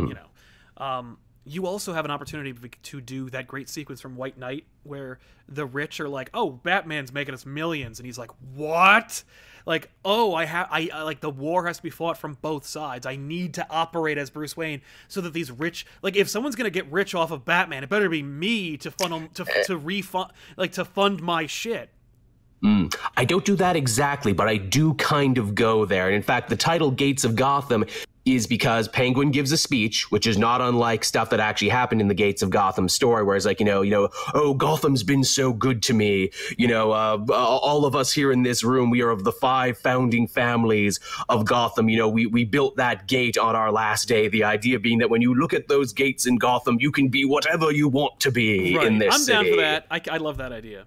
[0.08, 0.28] you know.
[0.84, 5.20] Um, you also have an opportunity to do that great sequence from White Knight where
[5.48, 9.24] the rich are like, "Oh, Batman's making us millions," and he's like, "What?"
[9.66, 12.66] Like, "Oh, I have, I, I like the war has to be fought from both
[12.66, 13.06] sides.
[13.06, 16.70] I need to operate as Bruce Wayne so that these rich, like, if someone's gonna
[16.70, 20.74] get rich off of Batman, it better be me to funnel to to refund, like,
[20.74, 21.90] to fund my shit."
[22.64, 26.08] I don't do that exactly, but I do kind of go there.
[26.08, 27.86] And in fact, the title Gates of Gotham
[28.26, 32.08] is because Penguin gives a speech, which is not unlike stuff that actually happened in
[32.08, 35.24] the Gates of Gotham story, where it's like, you know, you know, oh, Gotham's been
[35.24, 36.32] so good to me.
[36.58, 39.78] You know, uh, all of us here in this room, we are of the five
[39.78, 41.00] founding families
[41.30, 41.90] of Gotham.
[41.90, 44.28] You know, we, we built that gate on our last day.
[44.28, 47.26] The idea being that when you look at those gates in Gotham, you can be
[47.26, 49.34] whatever you want to be in this I'm city.
[49.34, 49.88] down for that.
[49.90, 50.86] I, I love that idea.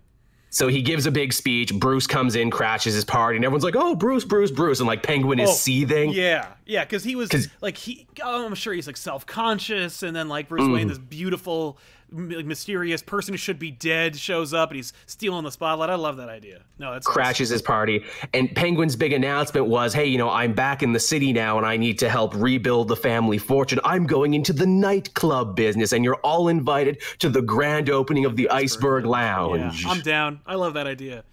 [0.55, 1.75] So he gives a big speech.
[1.75, 5.03] Bruce comes in, crashes his party, and everyone's like, "Oh, Bruce, Bruce, Bruce!" And like
[5.03, 6.13] Penguin is Oh, seething.
[6.13, 7.31] Yeah, yeah, because he was
[7.63, 8.07] like he.
[8.23, 10.75] Oh, I'm sure he's like self-conscious, and then like Bruce Mm.
[10.75, 11.79] Wayne, this beautiful,
[12.13, 15.91] mysterious person who should be dead, shows up and he's stealing the spotlight.
[15.91, 16.63] I love that idea.
[16.79, 18.05] No, that's Crashes his party,
[18.35, 21.67] and Penguin's big announcement was, "Hey, you know, I'm back in the city now, and
[21.67, 23.81] I need to help rebuild the family fortune.
[23.85, 28.37] I'm going into the nightclub business, and you're all invited to the grand opening of
[28.37, 30.41] the Iceberg Yeah, Lounge." I'm down.
[30.47, 31.25] I love that idea.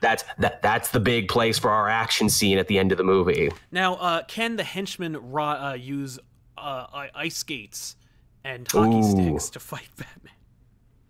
[0.00, 0.60] that's that.
[0.62, 3.50] That's the big place for our action scene at the end of the movie.
[3.70, 6.18] Now, uh, can the henchmen uh, use
[6.58, 7.96] uh, ice skates
[8.44, 9.02] and hockey Ooh.
[9.10, 10.23] sticks to fight Batman?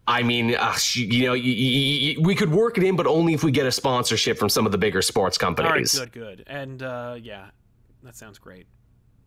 [0.07, 3.32] I mean, uh, you know, y- y- y- we could work it in, but only
[3.32, 5.94] if we get a sponsorship from some of the bigger sports companies.
[5.98, 7.46] All right, good, good, and uh, yeah,
[8.02, 8.66] that sounds great.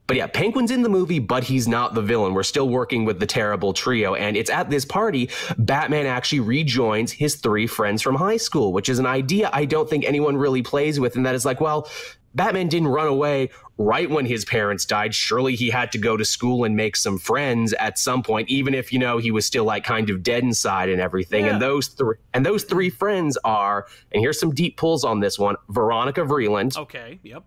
[0.05, 2.33] But yeah, Penguin's in the movie, but he's not the villain.
[2.33, 4.15] We're still working with the terrible trio.
[4.15, 8.87] And it's at this party, Batman actually rejoins his three friends from high school, which
[8.87, 11.17] is an idea I don't think anyone really plays with.
[11.17, 11.89] And that is like, well,
[12.37, 15.13] Batman didn't run away right when his parents died.
[15.13, 18.73] Surely he had to go to school and make some friends at some point, even
[18.73, 21.45] if, you know, he was still like kind of dead inside and everything.
[21.45, 21.53] Yeah.
[21.53, 25.37] And those three and those three friends are, and here's some deep pulls on this
[25.37, 27.43] one, Veronica Vreeland, Okay, yep.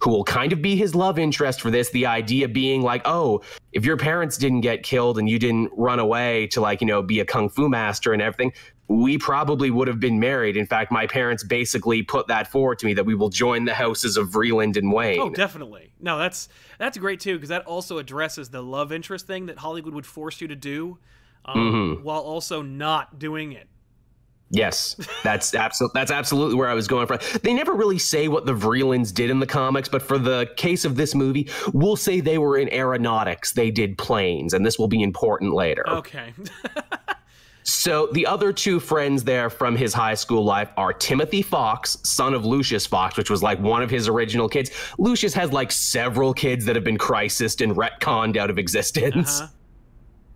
[0.00, 1.90] who will kind of be his love interest for this.
[1.90, 3.42] The idea being like, oh,
[3.72, 7.02] if your parents didn't get killed and you didn't run away to like, you know,
[7.02, 8.52] be a kung fu master and everything,
[8.88, 10.56] we probably would have been married.
[10.56, 13.74] In fact, my parents basically put that forward to me that we will join the
[13.74, 15.20] houses of Vreeland and Wayne.
[15.20, 15.92] Oh, definitely.
[16.00, 19.94] No, that's that's great too because that also addresses the love interest thing that Hollywood
[19.94, 20.98] would force you to do,
[21.44, 22.02] um, Mm-hmm.
[22.04, 23.68] while also not doing it.
[24.50, 27.18] Yes, that's absolutely that's absolutely where I was going from.
[27.42, 30.86] They never really say what the Vreelands did in the comics, but for the case
[30.86, 33.52] of this movie, we'll say they were in aeronautics.
[33.52, 35.86] They did planes, and this will be important later.
[35.90, 36.32] Okay.
[37.68, 42.32] So the other two friends there from his high school life are Timothy Fox, son
[42.32, 44.70] of Lucius Fox, which was like one of his original kids.
[44.96, 49.42] Lucius has like several kids that have been crisised and retconned out of existence.
[49.42, 49.48] Uh-huh.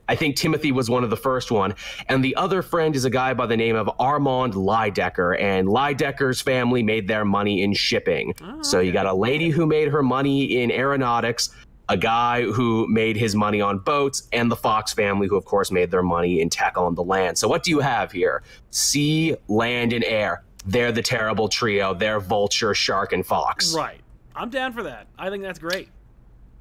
[0.08, 1.74] I think Timothy was one of the first one.
[2.10, 5.40] And the other friend is a guy by the name of Armand Lydecker.
[5.40, 8.34] And Lydecker's family made their money in shipping.
[8.60, 11.48] so you got a lady who made her money in aeronautics,
[11.92, 15.70] a guy who made his money on boats, and the Fox family, who of course
[15.70, 17.36] made their money in tech on the land.
[17.36, 18.42] So what do you have here?
[18.70, 20.42] Sea, land, and air.
[20.64, 21.92] They're the terrible trio.
[21.92, 23.74] They're vulture, shark, and fox.
[23.74, 24.00] right.
[24.34, 25.06] I'm down for that.
[25.18, 25.90] I think that's great.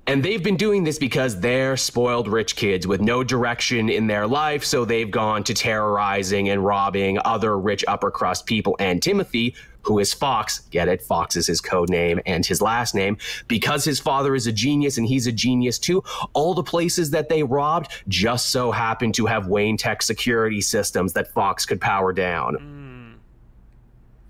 [0.06, 4.28] And they've been doing this because they're spoiled rich kids with no direction in their
[4.28, 4.66] life.
[4.66, 8.76] So they've gone to terrorizing and robbing other rich upper crust people.
[8.80, 11.02] And Timothy, who is Fox, get it?
[11.02, 13.18] Fox is his code name and his last name.
[13.48, 16.04] Because his father is a genius and he's a genius too,
[16.34, 21.14] all the places that they robbed just so happened to have Wayne Tech security systems
[21.14, 22.81] that Fox could power down.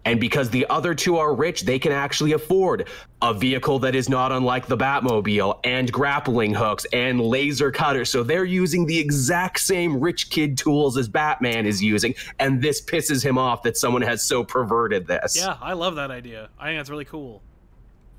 [0.06, 2.88] And because the other two are rich, they can actually afford
[3.22, 8.10] a vehicle that is not unlike the Batmobile and grappling hooks and laser cutters.
[8.10, 12.16] So they're using the exact same rich kid tools as Batman is using.
[12.40, 15.38] And this pisses him off that someone has so perverted this.
[15.38, 16.50] Yeah, I love that idea.
[16.60, 17.44] I think that's really cool.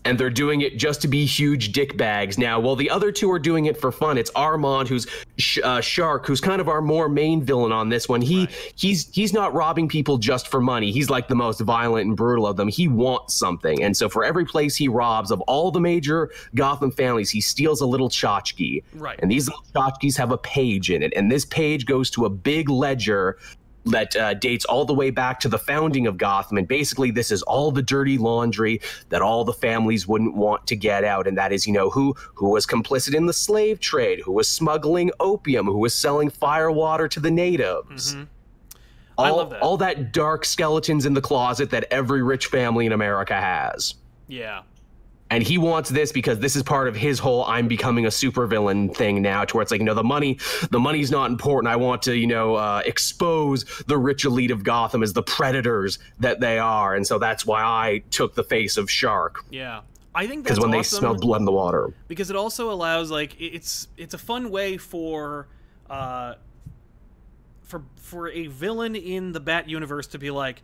[0.04, 2.38] And they're doing it just to be huge dick bags.
[2.38, 5.06] Now, while the other two are doing it for fun, it's Armand who's
[5.38, 8.20] sh- uh, Shark, who's kind of our more main villain on this one.
[8.20, 10.90] He he's he's not robbing people just for money.
[10.90, 12.68] He's like the most violent and brutal of them.
[12.68, 16.90] He wants something, and so for every place he robs of all the major Gotham
[16.90, 18.82] families, he steals a little tchotchke.
[18.94, 19.18] Right.
[19.22, 22.30] And these little tchotchkes have a page in it, and this page goes to a
[22.30, 23.38] big ledger
[23.86, 26.58] that uh, dates all the way back to the founding of Gotham.
[26.58, 30.76] And basically, this is all the dirty laundry that all the families wouldn't want to
[30.76, 31.26] get out.
[31.26, 34.48] And that is, you know, who who was complicit in the slave trade, who was
[34.48, 38.16] smuggling opium, who was selling firewater to the natives.
[39.18, 39.62] I All, love that.
[39.62, 43.94] all that dark skeletons in the closet that every rich family in America has.
[44.26, 44.62] Yeah.
[45.32, 48.94] And he wants this because this is part of his whole I'm becoming a supervillain
[48.94, 50.38] thing now, to where it's like, you know, the money,
[50.70, 51.72] the money's not important.
[51.72, 55.98] I want to, you know, uh, expose the rich elite of Gotham as the predators
[56.20, 56.94] that they are.
[56.94, 59.42] And so that's why I took the face of Shark.
[59.50, 59.80] Yeah.
[60.14, 61.94] I think that's Because when awesome they smell blood in the water.
[62.08, 65.48] because it also allows like it's it's a fun way for
[65.88, 66.34] uh
[67.62, 70.60] for for a villain in the Bat universe to be like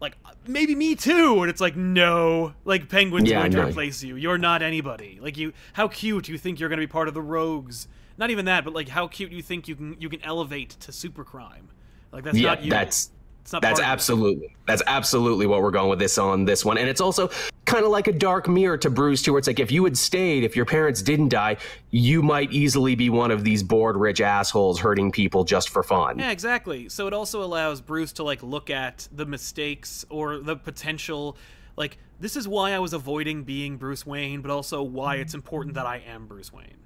[0.00, 2.54] like maybe me too and it's like no.
[2.64, 4.16] Like penguin's Yeah, going to replace you.
[4.16, 5.18] You're not anybody.
[5.20, 7.88] Like you how cute you think you're going to be part of the rogues.
[8.16, 10.92] Not even that but like how cute you think you can you can elevate to
[10.92, 11.68] super crime
[12.12, 12.70] like that's Yeah, not you.
[12.70, 13.10] that's
[13.50, 16.78] That's absolutely that's absolutely what we're going with this on this one.
[16.78, 17.30] And it's also
[17.64, 19.96] kind of like a dark mirror to Bruce too, where it's like if you had
[19.96, 21.56] stayed, if your parents didn't die,
[21.90, 26.18] you might easily be one of these bored rich assholes hurting people just for fun.
[26.18, 26.88] Yeah, exactly.
[26.88, 31.36] So it also allows Bruce to like look at the mistakes or the potential
[31.76, 35.74] like this is why I was avoiding being Bruce Wayne, but also why it's important
[35.74, 36.76] that I am Bruce Wayne.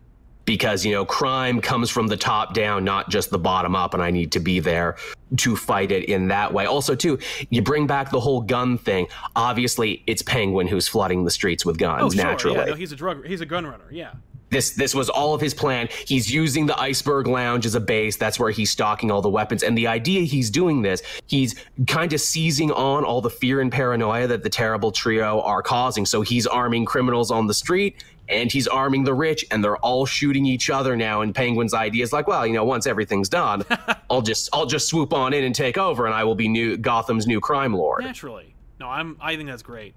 [0.44, 4.02] Because you know crime comes from the top down not just the bottom up and
[4.02, 4.96] i need to be there
[5.36, 7.18] to fight it in that way also too
[7.50, 11.78] you bring back the whole gun thing obviously it's penguin who's flooding the streets with
[11.78, 12.24] guns Oh, sure.
[12.24, 13.84] naturally Yeah, no, he's a drug he's a gun runner.
[13.90, 14.12] Yeah.
[14.50, 18.16] this this was all of his plan he's using the iceberg lounge as a base
[18.16, 21.54] that's where he's stocking all the weapons and the idea he's doing this he's
[21.86, 26.04] kind of seizing on all the fear and paranoia that the terrible trio are causing
[26.04, 30.06] so he's arming criminals on the street and he's arming the rich and they're all
[30.06, 33.62] shooting each other now and penguin's idea is like well you know once everything's done
[34.10, 36.76] i'll just i'll just swoop on in and take over and i will be new
[36.76, 38.54] gotham's new crime lord Naturally.
[38.80, 39.94] No, I'm I think that's great.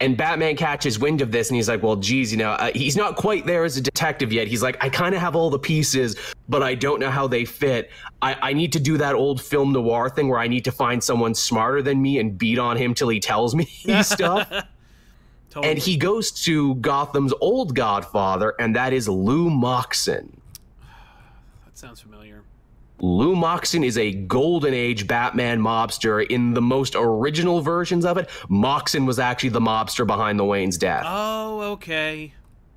[0.00, 2.96] and Batman catches wind of this and he's like, well, geez, you know, uh, he's
[2.96, 4.46] not quite there as a detective yet.
[4.48, 6.16] He's like, I kind of have all the pieces,
[6.48, 7.90] but I don't know how they fit.
[8.20, 11.02] I, I need to do that old film noir thing where I need to find
[11.02, 13.64] someone smarter than me and beat on him till he tells me
[14.02, 14.52] stuff.
[15.54, 15.70] Totally.
[15.70, 20.40] And he goes to Gotham's old godfather, and that is Lou Moxon.
[21.64, 22.42] that sounds familiar.
[22.98, 26.26] Lou Moxon is a golden age Batman mobster.
[26.28, 30.76] In the most original versions of it, Moxon was actually the mobster behind the Wayne's
[30.76, 31.04] death.
[31.06, 32.32] Oh, okay.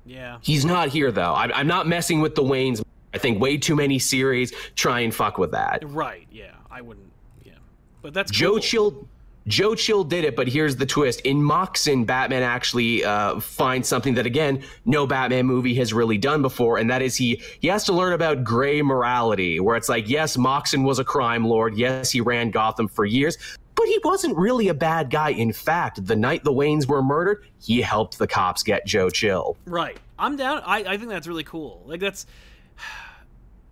[0.06, 0.38] Yeah.
[0.40, 1.34] He's not here though.
[1.34, 2.80] I'm, I'm not messing with the Waynes.
[3.12, 5.82] I think way too many series try and fuck with that.
[5.84, 6.28] Right.
[6.30, 6.52] Yeah.
[6.70, 7.10] I wouldn't.
[7.44, 7.54] Yeah.
[8.02, 8.60] But that's Joe cool.
[8.60, 9.08] Chill.
[9.48, 11.20] Joe Chill did it, but here's the twist.
[11.22, 16.42] In Moxon, Batman actually uh, finds something that, again, no Batman movie has really done
[16.42, 20.08] before, and that is he he has to learn about gray morality, where it's like,
[20.08, 23.38] yes, Moxon was a crime lord, yes, he ran Gotham for years,
[23.74, 25.30] but he wasn't really a bad guy.
[25.30, 29.56] In fact, the night the Waynes were murdered, he helped the cops get Joe Chill.
[29.64, 29.98] Right.
[30.18, 30.62] I'm down.
[30.66, 31.82] I, I think that's really cool.
[31.86, 32.26] Like that's.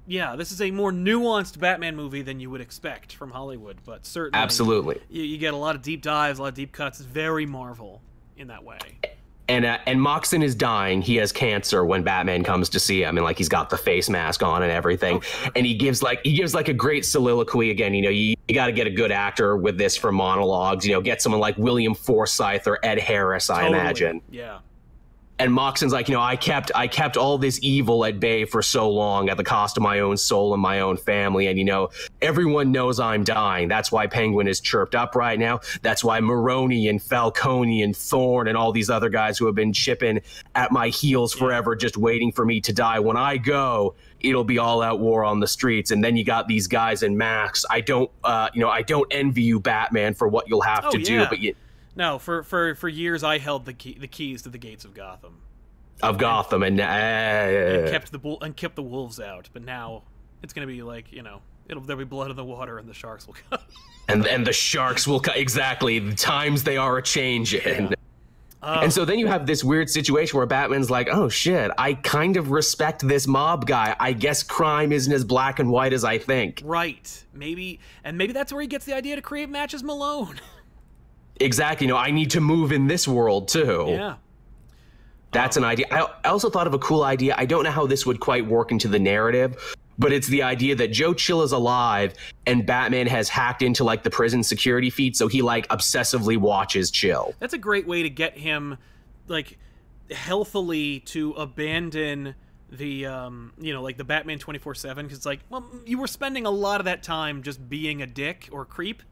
[0.06, 4.06] Yeah, this is a more nuanced Batman movie than you would expect from Hollywood, but
[4.06, 5.00] certainly Absolutely.
[5.10, 7.00] you, you get a lot of deep dives, a lot of deep cuts.
[7.00, 8.02] It's very Marvel
[8.36, 8.78] in that way.
[9.48, 11.00] And uh, and Moxon is dying.
[11.02, 14.08] He has cancer when Batman comes to see him, and like he's got the face
[14.08, 15.22] mask on and everything.
[15.54, 17.94] And he gives like he gives like a great soliloquy again.
[17.94, 20.84] You know, you, you got to get a good actor with this for monologues.
[20.84, 24.20] You know, get someone like William Forsythe or Ed Harris, I imagine.
[24.30, 24.58] Yeah.
[25.38, 28.62] And Moxon's like, you know, I kept I kept all this evil at bay for
[28.62, 31.46] so long at the cost of my own soul and my own family.
[31.48, 31.90] And you know,
[32.22, 33.68] everyone knows I'm dying.
[33.68, 35.60] That's why Penguin is chirped up right now.
[35.82, 39.74] That's why Maroni and Falcone and Thorne and all these other guys who have been
[39.74, 40.20] chipping
[40.54, 42.98] at my heels forever, just waiting for me to die.
[42.98, 45.90] When I go, it'll be all out war on the streets.
[45.90, 47.66] And then you got these guys in masks.
[47.68, 50.90] I don't, uh, you know, I don't envy you, Batman, for what you'll have Oh,
[50.92, 51.26] to do.
[51.28, 51.54] But you,
[51.96, 54.94] No, for for for years I held the key, the keys to the gates of
[54.94, 55.38] Gotham
[56.02, 56.78] of Gotham and.
[56.80, 59.48] and Uh, kept the bull and kept the wolves out.
[59.52, 60.02] But now
[60.42, 62.94] it's gonna be like you know it'll there'll be blood in the water and the
[62.94, 63.60] sharks will come.
[64.08, 67.94] and and the sharks will co- exactly the times they are a changing.
[68.62, 71.94] Uh, And so then you have this weird situation where Batman's like, "Oh shit, I
[71.94, 73.94] kind of respect this mob guy.
[74.00, 78.32] I guess crime isn't as black and white as I think." right, maybe, and maybe
[78.32, 80.40] that's where he gets the idea to create matches Malone.
[81.40, 81.86] Exactly.
[81.86, 83.86] You know, I need to move in this world too.
[83.88, 84.14] yeah.
[85.32, 85.86] That's an idea.
[85.90, 87.34] I, I also thought of a cool idea.
[87.36, 90.74] I don't know how this would quite work into the narrative, but it's the idea
[90.76, 92.14] that Joe Chill is alive
[92.46, 96.90] and Batman has hacked into like the prison security feed, so he like obsessively watches
[96.90, 97.34] Chill.
[97.38, 98.78] That's a great way to get him,
[99.28, 99.58] like,
[100.10, 102.34] healthily to abandon
[102.70, 105.04] the, um, you know, like the Batman 24 7.
[105.06, 108.06] Because, it's like, well, you were spending a lot of that time just being a
[108.06, 109.02] dick or creep.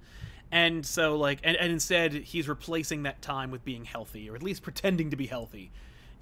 [0.54, 4.42] And so, like, and, and instead, he's replacing that time with being healthy, or at
[4.42, 5.72] least pretending to be healthy.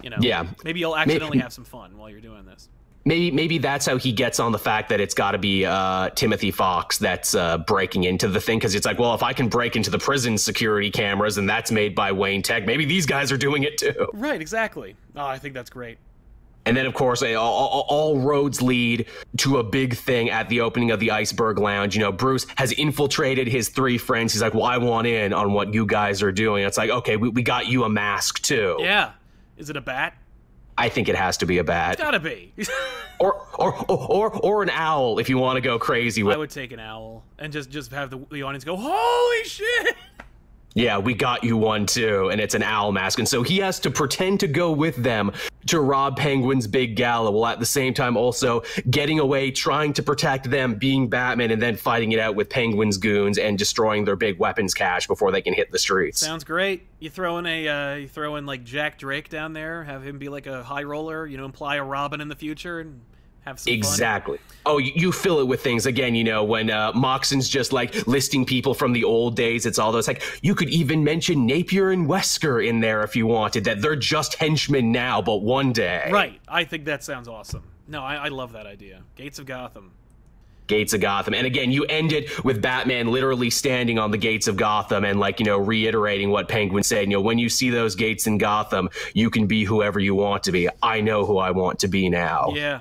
[0.01, 0.17] You know?
[0.19, 0.47] Yeah.
[0.63, 2.67] Maybe you'll accidentally have some fun while you're doing this.
[3.05, 6.09] Maybe maybe that's how he gets on the fact that it's got to be uh,
[6.11, 9.49] Timothy Fox that's uh, breaking into the thing because it's like, well, if I can
[9.49, 13.31] break into the prison security cameras and that's made by Wayne Tech, maybe these guys
[13.31, 14.07] are doing it too.
[14.13, 14.95] Right, exactly.
[15.15, 15.99] Oh, I think that's great.
[16.65, 19.07] And then, of course, all, all, all roads lead
[19.37, 21.95] to a big thing at the opening of the Iceberg Lounge.
[21.95, 24.33] You know, Bruce has infiltrated his three friends.
[24.33, 26.63] He's like, well, I want in on what you guys are doing.
[26.63, 28.77] It's like, okay, we, we got you a mask too.
[28.79, 29.11] Yeah.
[29.57, 30.15] Is it a bat?
[30.77, 31.93] I think it has to be a bat.
[31.93, 32.53] It's gotta be.
[33.19, 36.37] Or, or, or, or, or an owl if you want to go crazy with I
[36.37, 39.95] would take an owl and just just have the, the audience go, "Holy shit!"
[40.75, 43.19] Yeah, we got you one too, and it's an owl mask.
[43.19, 45.31] And so he has to pretend to go with them
[45.67, 50.03] to rob Penguin's big gala, while at the same time also getting away, trying to
[50.03, 54.15] protect them, being Batman, and then fighting it out with Penguin's goons and destroying their
[54.15, 56.19] big weapons cache before they can hit the streets.
[56.19, 56.87] Sounds great.
[56.99, 60.17] You throw in a uh, you throw in like Jack Drake down there, have him
[60.17, 63.01] be like a high roller, you know, imply a Robin in the future, and
[63.45, 63.77] have some fun.
[63.77, 64.39] Exactly.
[64.65, 66.15] Oh, you, you fill it with things again.
[66.15, 69.91] You know, when uh, Moxon's just like listing people from the old days, it's all
[69.91, 73.65] those like you could even mention Napier and Wesker in there if you wanted.
[73.65, 76.09] That they're just henchmen now, but one day.
[76.11, 76.39] Right.
[76.47, 77.63] I think that sounds awesome.
[77.87, 79.01] No, I, I love that idea.
[79.15, 79.91] Gates of Gotham.
[80.67, 81.33] Gates of Gotham.
[81.33, 85.19] And again, you end it with Batman literally standing on the gates of Gotham and,
[85.19, 87.01] like, you know, reiterating what Penguin said.
[87.01, 90.43] You know, when you see those gates in Gotham, you can be whoever you want
[90.43, 90.69] to be.
[90.81, 92.53] I know who I want to be now.
[92.55, 92.79] Yeah.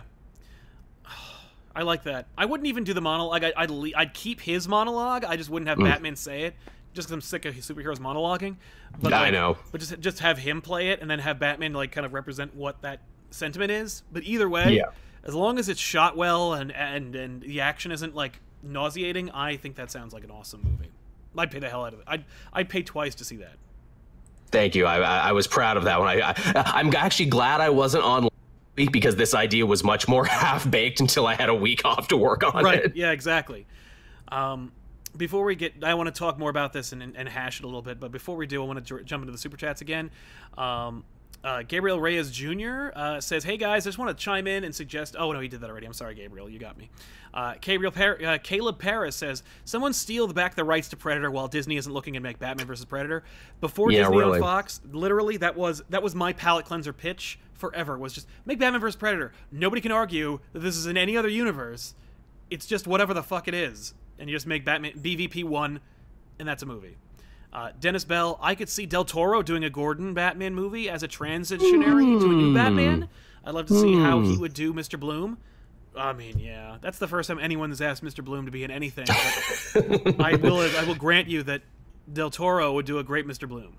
[1.75, 2.27] I like that.
[2.37, 3.45] I wouldn't even do the monologue.
[3.45, 5.25] I, I'd le- I'd keep his monologue.
[5.25, 5.85] I just wouldn't have mm.
[5.85, 6.55] Batman say it,
[6.93, 8.57] just because I'm sick of superheroes monologuing.
[9.01, 9.57] But I like- know.
[9.71, 12.55] But just just have him play it, and then have Batman like kind of represent
[12.55, 13.01] what that
[13.31, 14.03] sentiment is.
[14.13, 14.91] But either way, Yeah.
[15.25, 19.57] as long as it's shot well and and and the action isn't like nauseating, I
[19.57, 20.91] think that sounds like an awesome movie.
[21.37, 22.05] I'd pay the hell out of it.
[22.07, 23.55] I'd I'd pay twice to see that.
[24.51, 24.85] Thank you.
[24.85, 26.09] I, I, I was proud of that one.
[26.09, 26.35] I, I,
[26.75, 28.29] I'm actually glad I wasn't on
[28.77, 32.09] week because this idea was much more half baked until I had a week off
[32.09, 32.97] to work on right it.
[32.97, 33.67] yeah exactly
[34.29, 34.73] um,
[35.17, 37.67] before we get i want to talk more about this and, and, hash it a
[37.67, 39.83] little bit but before we do i want to j- jump into the super chats
[39.83, 40.11] again
[40.57, 41.05] um,
[41.45, 42.91] uh, Gabriel Reyes Jr.
[42.95, 45.49] Uh, says, "Hey guys, I just want to chime in and suggest." Oh no, he
[45.49, 45.87] did that already.
[45.87, 46.89] I'm sorry, Gabriel, you got me.
[47.35, 51.93] Uh, uh, Caleb Paris says, "Someone steal back the rights to Predator while Disney isn't
[51.93, 53.25] looking to make Batman versus Predator."
[53.61, 54.33] Before Yeah, Disney really.
[54.33, 57.97] owned Fox, literally that was that was my palate cleanser pitch forever.
[57.97, 59.33] Was just make Batman versus Predator.
[59.51, 61.95] Nobody can argue that this is in any other universe.
[62.51, 65.81] It's just whatever the fuck it is, and you just make Batman BVP one,
[66.39, 66.97] and that's a movie.
[67.51, 71.09] Uh, Dennis Bell, I could see Del Toro doing a Gordon Batman movie as a
[71.09, 73.09] transitionary to a new Batman.
[73.45, 74.99] I'd love to see how he would do Mr.
[74.99, 75.39] Bloom.
[75.97, 78.25] I mean, yeah, that's the first time anyone's asked Mr.
[78.25, 79.07] Bloom to be in anything.
[80.19, 81.63] I will, I will grant you that
[82.11, 83.49] Del Toro would do a great Mr.
[83.49, 83.77] Bloom.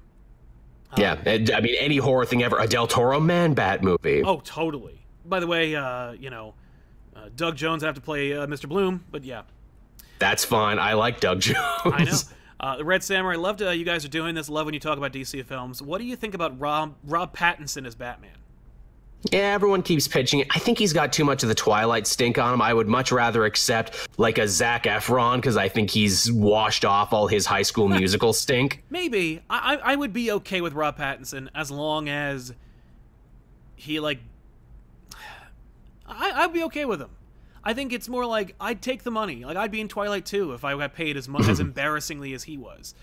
[0.98, 2.60] yeah, I mean, any horror thing ever.
[2.60, 4.22] A Del Toro Man Bat movie.
[4.24, 5.00] Oh, totally.
[5.26, 6.54] By the way, uh, you know,
[7.16, 8.68] uh, Doug Jones have to play uh, Mr.
[8.70, 9.44] Bloom, but yeah,
[10.20, 10.78] That's fine.
[10.80, 11.58] I like Doug Jones.
[11.86, 12.18] I know.
[12.60, 14.50] Uh, the Red Samurai, loved uh, you guys are doing this.
[14.50, 15.82] Love when you talk about DC films.
[15.82, 18.32] What do you think about Rob Rob Pattinson as Batman?
[19.32, 20.48] Yeah, everyone keeps pitching it.
[20.52, 22.62] I think he's got too much of the Twilight stink on him.
[22.62, 27.14] I would much rather accept like a Zac Efron because I think he's washed off
[27.14, 28.84] all his High School Musical stink.
[28.90, 32.54] Maybe I, I I would be okay with Rob Pattinson as long as
[33.76, 34.20] he like
[36.06, 37.12] I I'd be okay with him.
[37.64, 39.46] I think it's more like I'd take the money.
[39.46, 42.44] Like I'd be in Twilight too if I got paid as much as embarrassingly as
[42.44, 42.94] he was.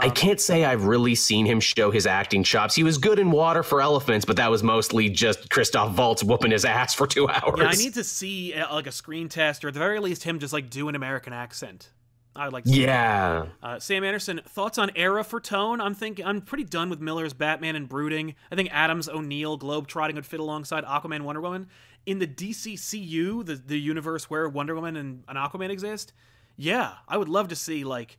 [0.00, 2.74] I can't say I've really seen him show his acting chops.
[2.74, 6.50] He was good in Water for Elephants, but that was mostly just Christoph Waltz whooping
[6.50, 7.58] his ass for two hours.
[7.58, 10.24] Yeah, I need to see uh, like a screen test or at the very least
[10.24, 11.90] him just like do an American accent.
[12.34, 13.44] I would like to see yeah.
[13.62, 15.82] Uh, Sam Anderson, thoughts on era for tone?
[15.82, 18.34] I'm thinking I'm pretty done with Miller's Batman and Brooding.
[18.50, 21.68] I think Adams, O'Neil, Globetrotting would fit alongside Aquaman, Wonder Woman
[22.06, 26.12] in the DCEU, the the universe where Wonder Woman and, and Aquaman exist.
[26.56, 28.18] Yeah, I would love to see like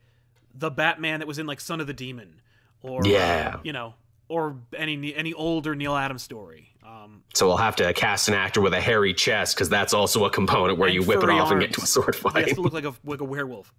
[0.54, 2.41] the Batman that was in like Son of the Demon,
[2.82, 3.60] or uh, Yeah.
[3.64, 3.93] you know,
[4.30, 6.70] or any any older Neal Adams story.
[6.86, 10.26] Um, So we'll have to cast an actor with a hairy chest because that's also
[10.26, 11.76] a component where you whip it off and get arms.
[11.78, 12.47] to a sword he fight.
[12.47, 13.74] has to look like a like a werewolf.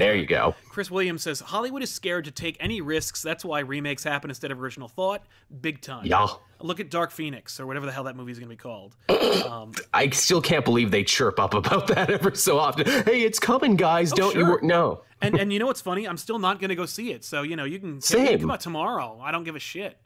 [0.00, 0.54] There you go.
[0.68, 3.22] Chris Williams says Hollywood is scared to take any risks.
[3.22, 5.22] That's why remakes happen instead of original thought.
[5.60, 6.06] Big time.
[6.06, 6.26] Yeah.
[6.60, 8.96] Look at Dark Phoenix or whatever the hell that movie's going to be called.
[9.40, 12.84] Um, I still can't believe they chirp up about that ever so often.
[13.04, 14.10] Hey, it's coming, guys.
[14.12, 14.50] Don't you Oh, sure.
[14.56, 14.66] worry.
[14.66, 15.02] No.
[15.22, 16.06] and and you know what's funny?
[16.06, 17.24] I'm still not going to go see it.
[17.24, 18.40] So you know you can you Same.
[18.40, 19.18] come out tomorrow.
[19.22, 19.96] I don't give a shit.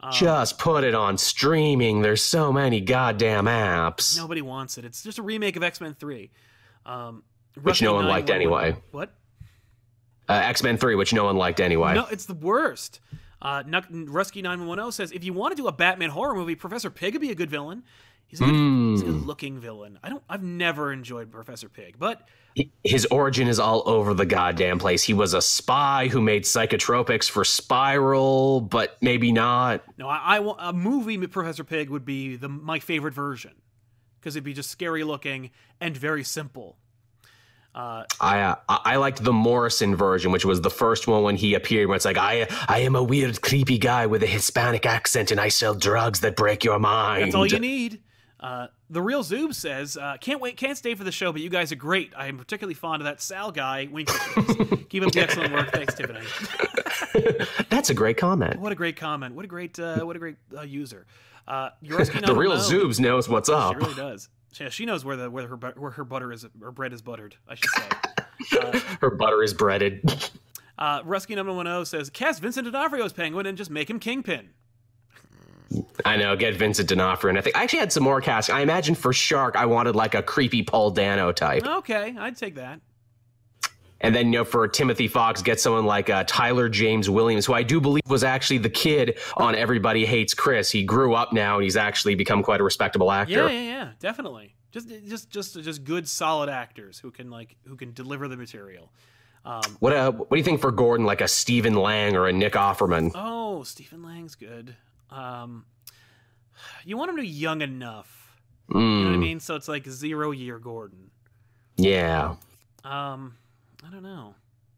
[0.00, 2.00] Um, Just put it on streaming.
[2.02, 4.16] There's so many goddamn apps.
[4.16, 4.84] Nobody wants it.
[4.84, 6.30] It's just a remake of X Men Three,
[6.86, 7.22] um,
[7.62, 8.76] Which no one liked anyway.
[8.92, 9.14] What?
[10.28, 11.94] Uh, X Men 3, which no one liked anyway.
[11.94, 13.00] No, it's the worst.
[13.42, 16.54] Uh, Rusky nine one zero says if you want to do a Batman horror movie,
[16.54, 17.82] Professor Pyg would be a good villain.
[18.26, 19.12] He's a good, he's a Hmm.
[19.12, 19.98] good looking villain.
[20.02, 20.22] I don't.
[20.30, 22.26] I've never enjoyed Professor Pyg, but
[22.84, 25.02] His origin is all over the goddamn place.
[25.02, 29.82] He was a spy who made psychotropics for Spiral, but maybe not.
[29.98, 31.18] no, I, I want a movie.
[31.18, 33.52] with Professor Pyg would be the my favorite version
[34.20, 35.50] because it'd be just scary looking
[35.80, 36.78] and very simple.
[37.74, 41.54] Uh, I uh, I liked the Morrison version, which was the first one when he
[41.54, 41.88] appeared.
[41.88, 45.40] Where it's like I I am a weird, creepy guy with a Hispanic accent, and
[45.40, 47.24] I sell drugs that break your mind.
[47.24, 48.00] That's all you need.
[48.38, 51.48] Uh, the real Zoob says, uh, "Can't wait, can't stay for the show, but you
[51.48, 52.12] guys are great.
[52.16, 53.88] I am particularly fond of that Sal guy.
[53.90, 54.08] Wink.
[54.90, 55.72] Keep up the excellent work.
[55.72, 56.20] Thanks, Tiffany.
[57.70, 58.60] That's a great comment.
[58.60, 59.34] What a great comment.
[59.34, 61.06] What a great, uh, what a great uh, user.
[61.48, 62.58] Uh, The real 910.
[62.60, 63.76] Zoobs knows what's She up.
[63.76, 64.28] really does.
[64.60, 67.36] Yeah, she knows where the where her where her butter is her bread is buttered.
[67.48, 68.78] I should say.
[69.00, 70.02] Her butter is breaded.
[70.76, 74.00] Uh, Rusky number one zero says cast Vincent D'Onofrio as Penguin and just make him
[74.00, 74.50] Kingpin.
[76.04, 76.34] I know.
[76.34, 78.50] Get Vincent D'Onofrio, and I think I actually had some more cast.
[78.50, 82.56] I imagine for Shark, I wanted like a creepy Paul Dano type, Okay, I'd take
[82.56, 82.80] that.
[84.04, 87.54] And then you know for Timothy Fox, get someone like uh, Tyler James Williams, who
[87.54, 90.70] I do believe was actually the kid on Everybody Hates Chris.
[90.70, 93.32] He grew up now, and he's actually become quite a respectable actor.
[93.32, 94.54] Yeah, yeah, yeah, definitely.
[94.70, 98.92] Just, just, just, just good, solid actors who can like who can deliver the material.
[99.44, 102.32] Um, What uh, what do you think for Gordon, like a Stephen Lang or a
[102.32, 103.12] Nick Offerman?
[103.14, 104.74] oh, Stephen Lang's good.
[105.10, 105.66] Um,
[106.84, 108.36] you want him to be young enough.
[108.68, 109.40] You know what I Mm, mean?
[109.40, 111.10] So it's like zero year Gordon.
[111.76, 112.36] yeah,
[112.84, 113.36] Um,
[113.86, 114.34] I don't know.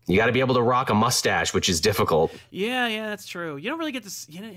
[0.06, 2.32] you got to be able to rock a mustache, which is difficult.
[2.50, 3.56] Yeah, yeah, that's true.
[3.56, 4.52] You don't really get to, you know,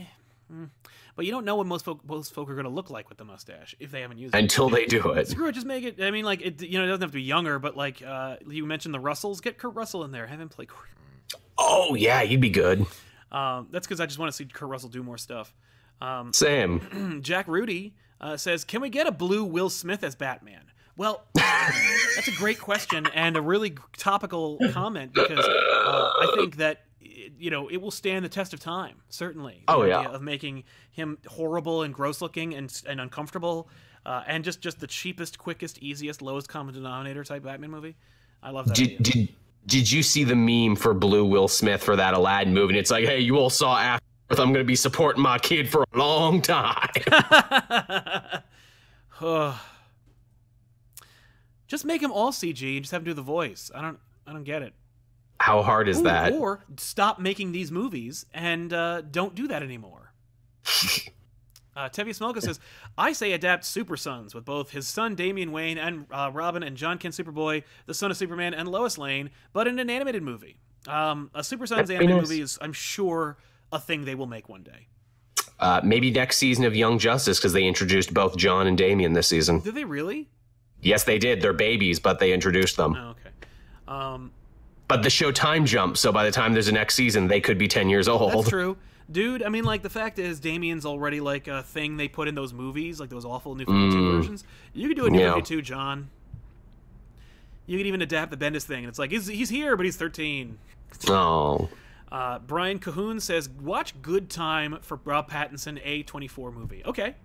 [0.51, 0.69] mm.
[1.15, 3.17] but you don't know what most folk most folk are going to look like with
[3.17, 4.37] the mustache if they haven't used it.
[4.37, 5.27] Until they do it.
[5.27, 6.01] Screw it, just make it.
[6.01, 6.61] I mean, like it.
[6.61, 9.41] You know, it doesn't have to be younger, but like uh, you mentioned the Russells,
[9.41, 10.67] get Kurt Russell in there, have him play.
[11.57, 12.85] Oh yeah, you'd be good.
[13.31, 15.53] Um, that's because I just want to see Kurt Russell do more stuff.
[16.01, 17.19] Um, Same.
[17.23, 20.68] Jack Rudy uh, says, "Can we get a blue Will Smith as Batman?"
[20.99, 26.81] Well, that's a great question and a really topical comment because uh, I think that
[27.01, 28.97] you know, it will stand the test of time.
[29.07, 29.63] Certainly.
[29.69, 29.99] Oh, The yeah.
[29.99, 33.69] idea Of making him horrible and gross looking and and uncomfortable,
[34.05, 37.95] uh, and just just the cheapest, quickest, easiest, lowest common denominator type Batman movie.
[38.43, 38.77] I love that.
[38.77, 38.97] idea.
[38.97, 39.29] Did did
[39.67, 42.73] did you see the meme for Blue Will Smith for that Aladdin movie?
[42.73, 44.01] And it's like, hey, you all saw Aftermath.
[44.31, 46.89] I'm going to be supporting my kid for a long time.
[51.69, 53.71] Just make him all CG and just have him do the voice.
[53.73, 54.73] I don't I don't get it.
[55.39, 56.33] How hard is Ooh, that?
[56.33, 60.11] Or stop making these movies and uh, don't do that anymore.
[61.75, 62.59] Uh, Tevye Smelka says,
[62.97, 66.75] I say adapt Super Sons with both his son Damian Wayne and uh, Robin and
[66.75, 70.57] John Kent Superboy, the son of Superman, and Lois Lane, but in an animated movie.
[70.89, 72.21] Um, a Super Sons animated nice.
[72.27, 73.37] movie is, I'm sure,
[73.71, 74.87] a thing they will make one day.
[75.57, 79.27] Uh, maybe next season of Young Justice because they introduced both John and Damian this
[79.27, 79.61] season.
[79.61, 80.27] Did they really?
[80.81, 81.41] Yes, they did.
[81.41, 82.95] They're babies, but they introduced them.
[82.95, 83.29] Oh, okay.
[83.87, 84.31] Um,
[84.87, 87.57] But the show time jumps, so by the time there's a next season, they could
[87.57, 88.33] be 10 years old.
[88.33, 88.77] That's true.
[89.11, 92.35] Dude, I mean, like, the fact is, Damian's already, like, a thing they put in
[92.35, 94.43] those movies, like those awful New 52 versions.
[94.73, 95.21] You could do a New Mm.
[95.21, 95.33] Yeah.
[95.33, 96.09] 52, John.
[97.65, 99.95] You could even adapt the Bendis thing, and it's like, he's, he's here, but he's
[99.97, 100.57] 13.
[101.07, 101.69] Oh.
[102.11, 106.81] Uh, Brian Cahoon says, watch Good Time for Rob Pattinson A24 movie.
[106.85, 107.15] Okay,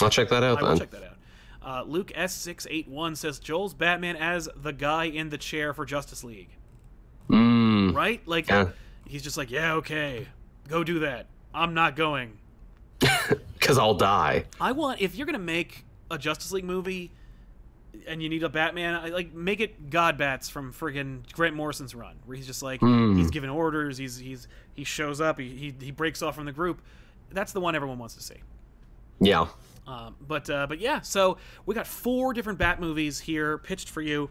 [0.00, 0.78] I'll check that out I will then.
[0.78, 1.17] check that out.
[1.62, 6.50] Uh, Luke S681 says, Joel's Batman as the guy in the chair for Justice League.
[7.28, 7.94] Mm.
[7.94, 8.26] Right?
[8.26, 8.70] Like, Yeah.
[9.06, 10.28] he's just like, yeah, okay,
[10.68, 11.26] go do that.
[11.54, 12.38] I'm not going.
[13.58, 14.44] Because I'll die.
[14.60, 17.10] I want if you're gonna make a Justice League movie
[18.06, 21.94] and you need a Batman, I like make it God Bats from friggin' Grant Morrison's
[21.94, 25.74] run, where he's just like he's giving orders, he's he's he shows up, he, he
[25.86, 26.80] he breaks off from the group.
[27.30, 28.36] That's the one everyone wants to see.
[29.20, 29.48] Yeah.
[29.88, 34.02] Um, but uh, but yeah, so we got four different Bat movies here pitched for
[34.02, 34.28] you.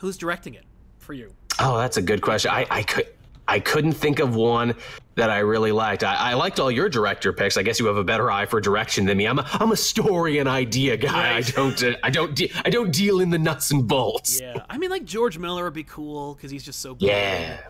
[0.00, 0.64] Who's directing it
[0.98, 1.32] for you?
[1.58, 2.50] Oh, that's a good question.
[2.50, 3.06] I, I could
[3.48, 4.74] I couldn't think of one
[5.14, 6.04] that I really liked.
[6.04, 7.56] I, I liked all your director picks.
[7.56, 9.26] I guess you have a better eye for direction than me.
[9.26, 11.32] I'm a, I'm a story and idea guy.
[11.32, 11.48] Right.
[11.48, 14.42] I don't uh, I don't de- I don't deal in the nuts and bolts.
[14.42, 17.08] Yeah, I mean like George Miller would be cool because he's just so good.
[17.08, 17.60] Yeah.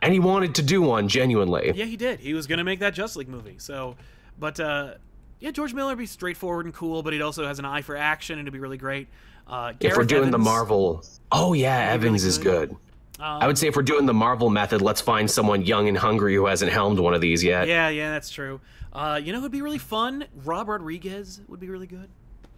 [0.00, 1.72] And he wanted to do one genuinely.
[1.74, 2.20] Yeah, he did.
[2.20, 3.56] He was gonna make that Justice League movie.
[3.58, 3.96] So,
[4.38, 4.94] but uh,
[5.40, 7.96] yeah, George Miller would be straightforward and cool, but he also has an eye for
[7.96, 9.08] action, and it'd be really great.
[9.46, 12.68] Uh, if we're doing the Marvel, oh yeah, Evans really is good.
[12.70, 12.78] good.
[13.20, 16.34] I would say if we're doing the Marvel method, let's find someone young and hungry
[16.34, 17.66] who hasn't helmed one of these yet.
[17.66, 18.60] Yeah, yeah, that's true.
[18.92, 20.26] Uh, you know who'd be really fun?
[20.44, 22.08] Rob Rodriguez would be really good.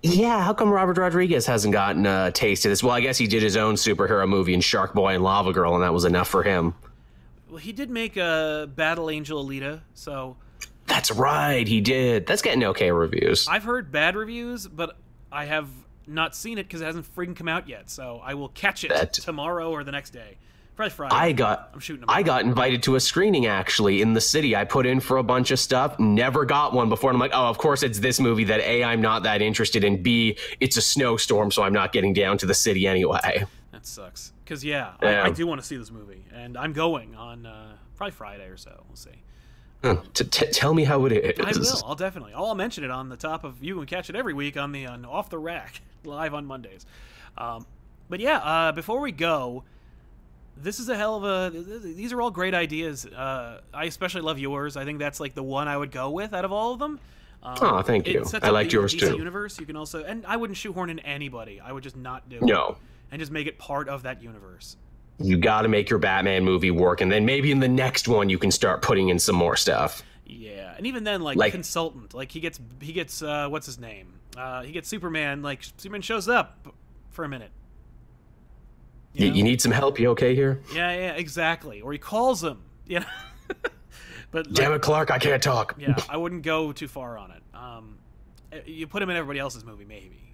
[0.02, 2.82] Yeah, how come Robert Rodriguez hasn't gotten a taste of this?
[2.82, 5.74] Well, I guess he did his own superhero movie in Shark Boy and Lava Girl,
[5.74, 6.74] and that was enough for him.
[7.48, 10.36] Well, he did make a Battle Angel Alita, so
[10.90, 12.26] That's right, he did.
[12.26, 13.46] That's getting okay reviews.
[13.48, 14.96] I've heard bad reviews, but
[15.32, 15.68] I have
[16.06, 17.88] not seen it because it hasn't freaking come out yet.
[17.88, 20.36] So I will catch it That- tomorrow or the next day.
[20.76, 21.14] Probably Friday.
[21.14, 22.04] I got I'm shooting.
[22.08, 24.56] I got invited to a screening actually in the city.
[24.56, 27.10] I put in for a bunch of stuff, never got one before.
[27.10, 29.84] And I'm like, oh, of course it's this movie that A, I'm not that interested
[29.84, 30.02] in.
[30.02, 33.44] B, it's a snowstorm, so I'm not getting down to the city anyway.
[33.72, 34.32] That sucks.
[34.42, 35.22] Because yeah, Yeah.
[35.22, 38.46] I, I do want to see this movie, and I'm going on uh, probably Friday
[38.48, 38.82] or so.
[38.88, 39.10] We'll see.
[39.82, 41.40] Huh, t- t- tell me how it is.
[41.40, 41.82] I will.
[41.90, 42.32] I'll definitely.
[42.34, 43.62] I'll mention it on the top of.
[43.62, 46.84] You and catch it every week on the on off the rack live on Mondays.
[47.38, 47.66] Um,
[48.08, 49.64] but yeah, uh, before we go,
[50.56, 51.58] this is a hell of a.
[51.80, 53.06] These are all great ideas.
[53.06, 54.76] Uh, I especially love yours.
[54.76, 57.00] I think that's like the one I would go with out of all of them.
[57.42, 58.22] Um, Aw, thank you.
[58.42, 59.16] I liked yours too.
[59.16, 59.58] Universe.
[59.58, 61.58] You can also, and I wouldn't shoehorn in anybody.
[61.58, 62.42] I would just not do it.
[62.42, 62.76] No.
[63.10, 64.76] and just make it part of that universe.
[65.22, 68.28] You got to make your Batman movie work, and then maybe in the next one
[68.30, 70.02] you can start putting in some more stuff.
[70.26, 73.78] Yeah, and even then, like, Like- consultant, like he gets he gets uh, what's his
[73.78, 74.14] name?
[74.36, 75.42] Uh, he gets Superman.
[75.42, 76.68] Like Superman shows up
[77.10, 77.50] for a minute.
[79.12, 79.98] You, you need some help.
[79.98, 80.60] You okay here?
[80.72, 81.80] Yeah, yeah, exactly.
[81.80, 82.62] Or he calls him.
[82.86, 83.06] You know.
[84.30, 85.10] but like, Damn it, Clark!
[85.10, 85.74] I can't talk.
[85.78, 87.42] yeah, I wouldn't go too far on it.
[87.52, 87.98] Um,
[88.52, 90.29] eh, you put him in everybody else's movie, maybe.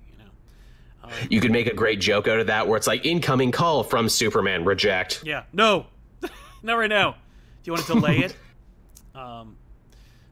[1.31, 1.41] You.
[1.41, 4.65] Could make a great joke out of that, where it's like incoming call from Superman.
[4.65, 5.23] Reject.
[5.25, 5.45] Yeah.
[5.53, 5.87] No.
[6.63, 7.13] Not right now.
[7.13, 7.17] Do
[7.65, 8.37] you want to delay it?
[9.15, 9.57] Um,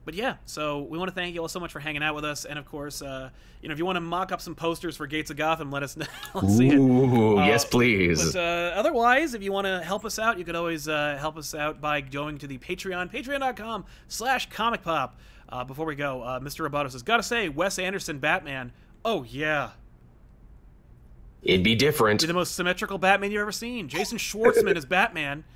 [0.05, 2.27] but yeah, so we want to thank you all so much for hanging out with
[2.27, 3.31] us, and of course, uh,
[3.63, 5.83] you know, if you want to mock up some posters for Gates of Gotham, let
[5.83, 6.05] us know.
[6.35, 6.75] Let's see it.
[6.75, 8.35] Ooh, Uh, yes, please.
[8.35, 11.39] But uh, otherwise, if you want to help us out, you could always uh, help
[11.39, 15.19] us out by going to the Patreon, patreon.com slash comic pop.
[15.49, 16.69] Uh, before we go, uh, Mr.
[16.69, 18.71] Roboto says, Gotta say, Wes Anderson Batman.
[19.03, 19.71] Oh, yeah.
[21.45, 22.21] It'd be different.
[22.21, 23.89] Be the most symmetrical Batman you've ever seen.
[23.89, 25.45] Jason Schwartzman is Batman.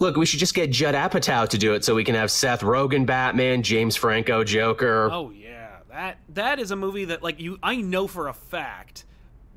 [0.00, 2.60] Look, we should just get Judd Apatow to do it, so we can have Seth
[2.60, 5.10] Rogen Batman, James Franco Joker.
[5.10, 9.04] Oh yeah, that that is a movie that like you I know for a fact,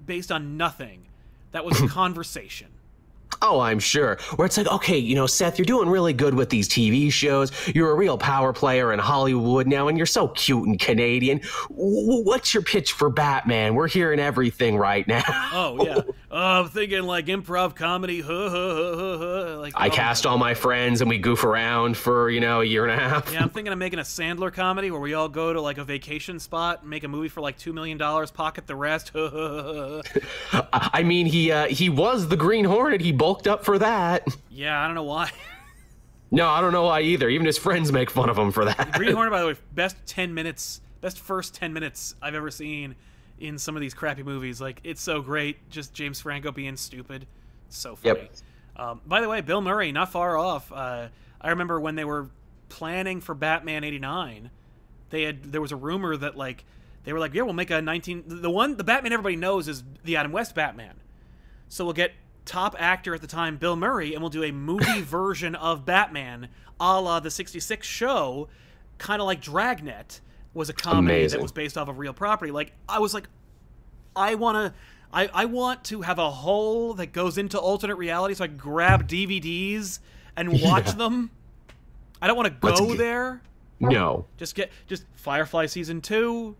[0.03, 1.05] based on nothing,
[1.51, 2.67] that was a conversation.
[3.41, 4.17] Oh, I'm sure.
[4.35, 7.51] Where it's like, okay, you know, Seth, you're doing really good with these TV shows.
[7.73, 11.41] You're a real power player in Hollywood now, and you're so cute and Canadian.
[11.69, 13.75] W- what's your pitch for Batman?
[13.75, 15.23] We're hearing everything right now.
[15.53, 15.97] Oh yeah,
[16.31, 18.21] uh, I'm thinking like improv comedy.
[18.21, 19.59] Huh, huh, huh, huh.
[19.59, 22.65] Like I oh, cast all my friends and we goof around for, you know, a
[22.65, 23.31] year and a half.
[23.31, 25.83] Yeah, I'm thinking of making a Sandler comedy where we all go to like a
[25.83, 29.11] vacation spot, make a movie for like two million dollars, pocket the rest.
[30.73, 33.01] I mean, he uh, he was the Green Hornet.
[33.01, 34.27] He bulked up for that.
[34.49, 35.31] yeah, I don't know why.
[36.31, 37.29] No, I don't know why either.
[37.29, 38.93] Even his friends make fun of him for that.
[38.93, 42.95] Green Hornet, by the way, best ten minutes, best first ten minutes I've ever seen
[43.39, 44.59] in some of these crappy movies.
[44.59, 47.27] Like it's so great, just James Franco being stupid.
[47.67, 48.21] It's so funny.
[48.21, 48.31] Yep.
[48.75, 50.71] Um, by the way, Bill Murray, not far off.
[50.73, 51.07] Uh,
[51.39, 52.29] I remember when they were
[52.69, 54.49] planning for Batman '89,
[55.11, 56.65] they had there was a rumor that like
[57.05, 58.23] they were like, yeah, we'll make a 19.
[58.25, 60.95] The one, the Batman everybody knows is the Adam West Batman.
[61.69, 62.13] So we'll get
[62.45, 66.49] top actor at the time, Bill Murray, and we'll do a movie version of Batman,
[66.79, 68.47] a la the '66 show,
[68.97, 70.21] kind of like Dragnet
[70.53, 71.39] was a comedy Amazing.
[71.39, 72.51] that was based off of real property.
[72.51, 73.27] Like I was like,
[74.15, 74.79] I want to.
[75.13, 78.57] I, I want to have a hole that goes into alternate reality so I can
[78.57, 79.99] grab DVDs
[80.35, 80.91] and watch Yeah.
[80.93, 81.31] them.
[82.21, 83.41] I don't want to go there.
[83.79, 84.25] No.
[84.37, 86.55] Just get just Firefly season two,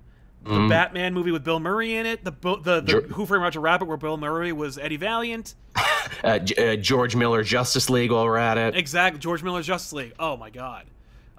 [0.46, 0.70] the Mm.
[0.70, 3.98] Batman movie with Bill Murray in it, the the, the Who Framed Roger Rabbit where
[3.98, 5.56] Bill Murray was Eddie Valiant.
[6.24, 8.76] Uh, uh, George Miller Justice League while we're at it.
[8.76, 10.14] Exactly, George Miller's Justice League.
[10.20, 10.86] Oh my god.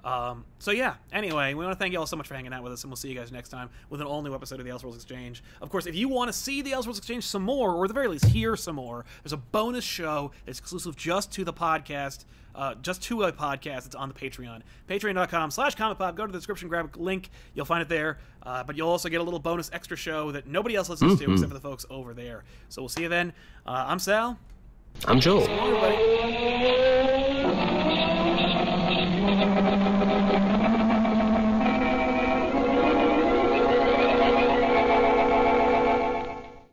[0.03, 0.95] Um, so yeah.
[1.11, 2.91] Anyway, we want to thank you all so much for hanging out with us, and
[2.91, 5.41] we'll see you guys next time with an all-new episode of the Elseworlds Exchange.
[5.61, 7.93] Of course, if you want to see the Elseworlds Exchange some more, or at the
[7.93, 12.25] very least hear some more, there's a bonus show that's exclusive just to the podcast.
[12.57, 14.61] Uh, just to a podcast it's on the patreon.
[14.89, 17.29] Patreon.com slash comic pop go to the description grab a link.
[17.53, 18.17] You'll find it there.
[18.41, 21.31] Uh, but you'll also get a little bonus extra show that nobody else listens to
[21.31, 22.43] except for the folks over there.
[22.69, 23.31] So we'll see you then.
[23.65, 24.39] Uh, i'm sal.
[25.05, 25.45] I'm Joel.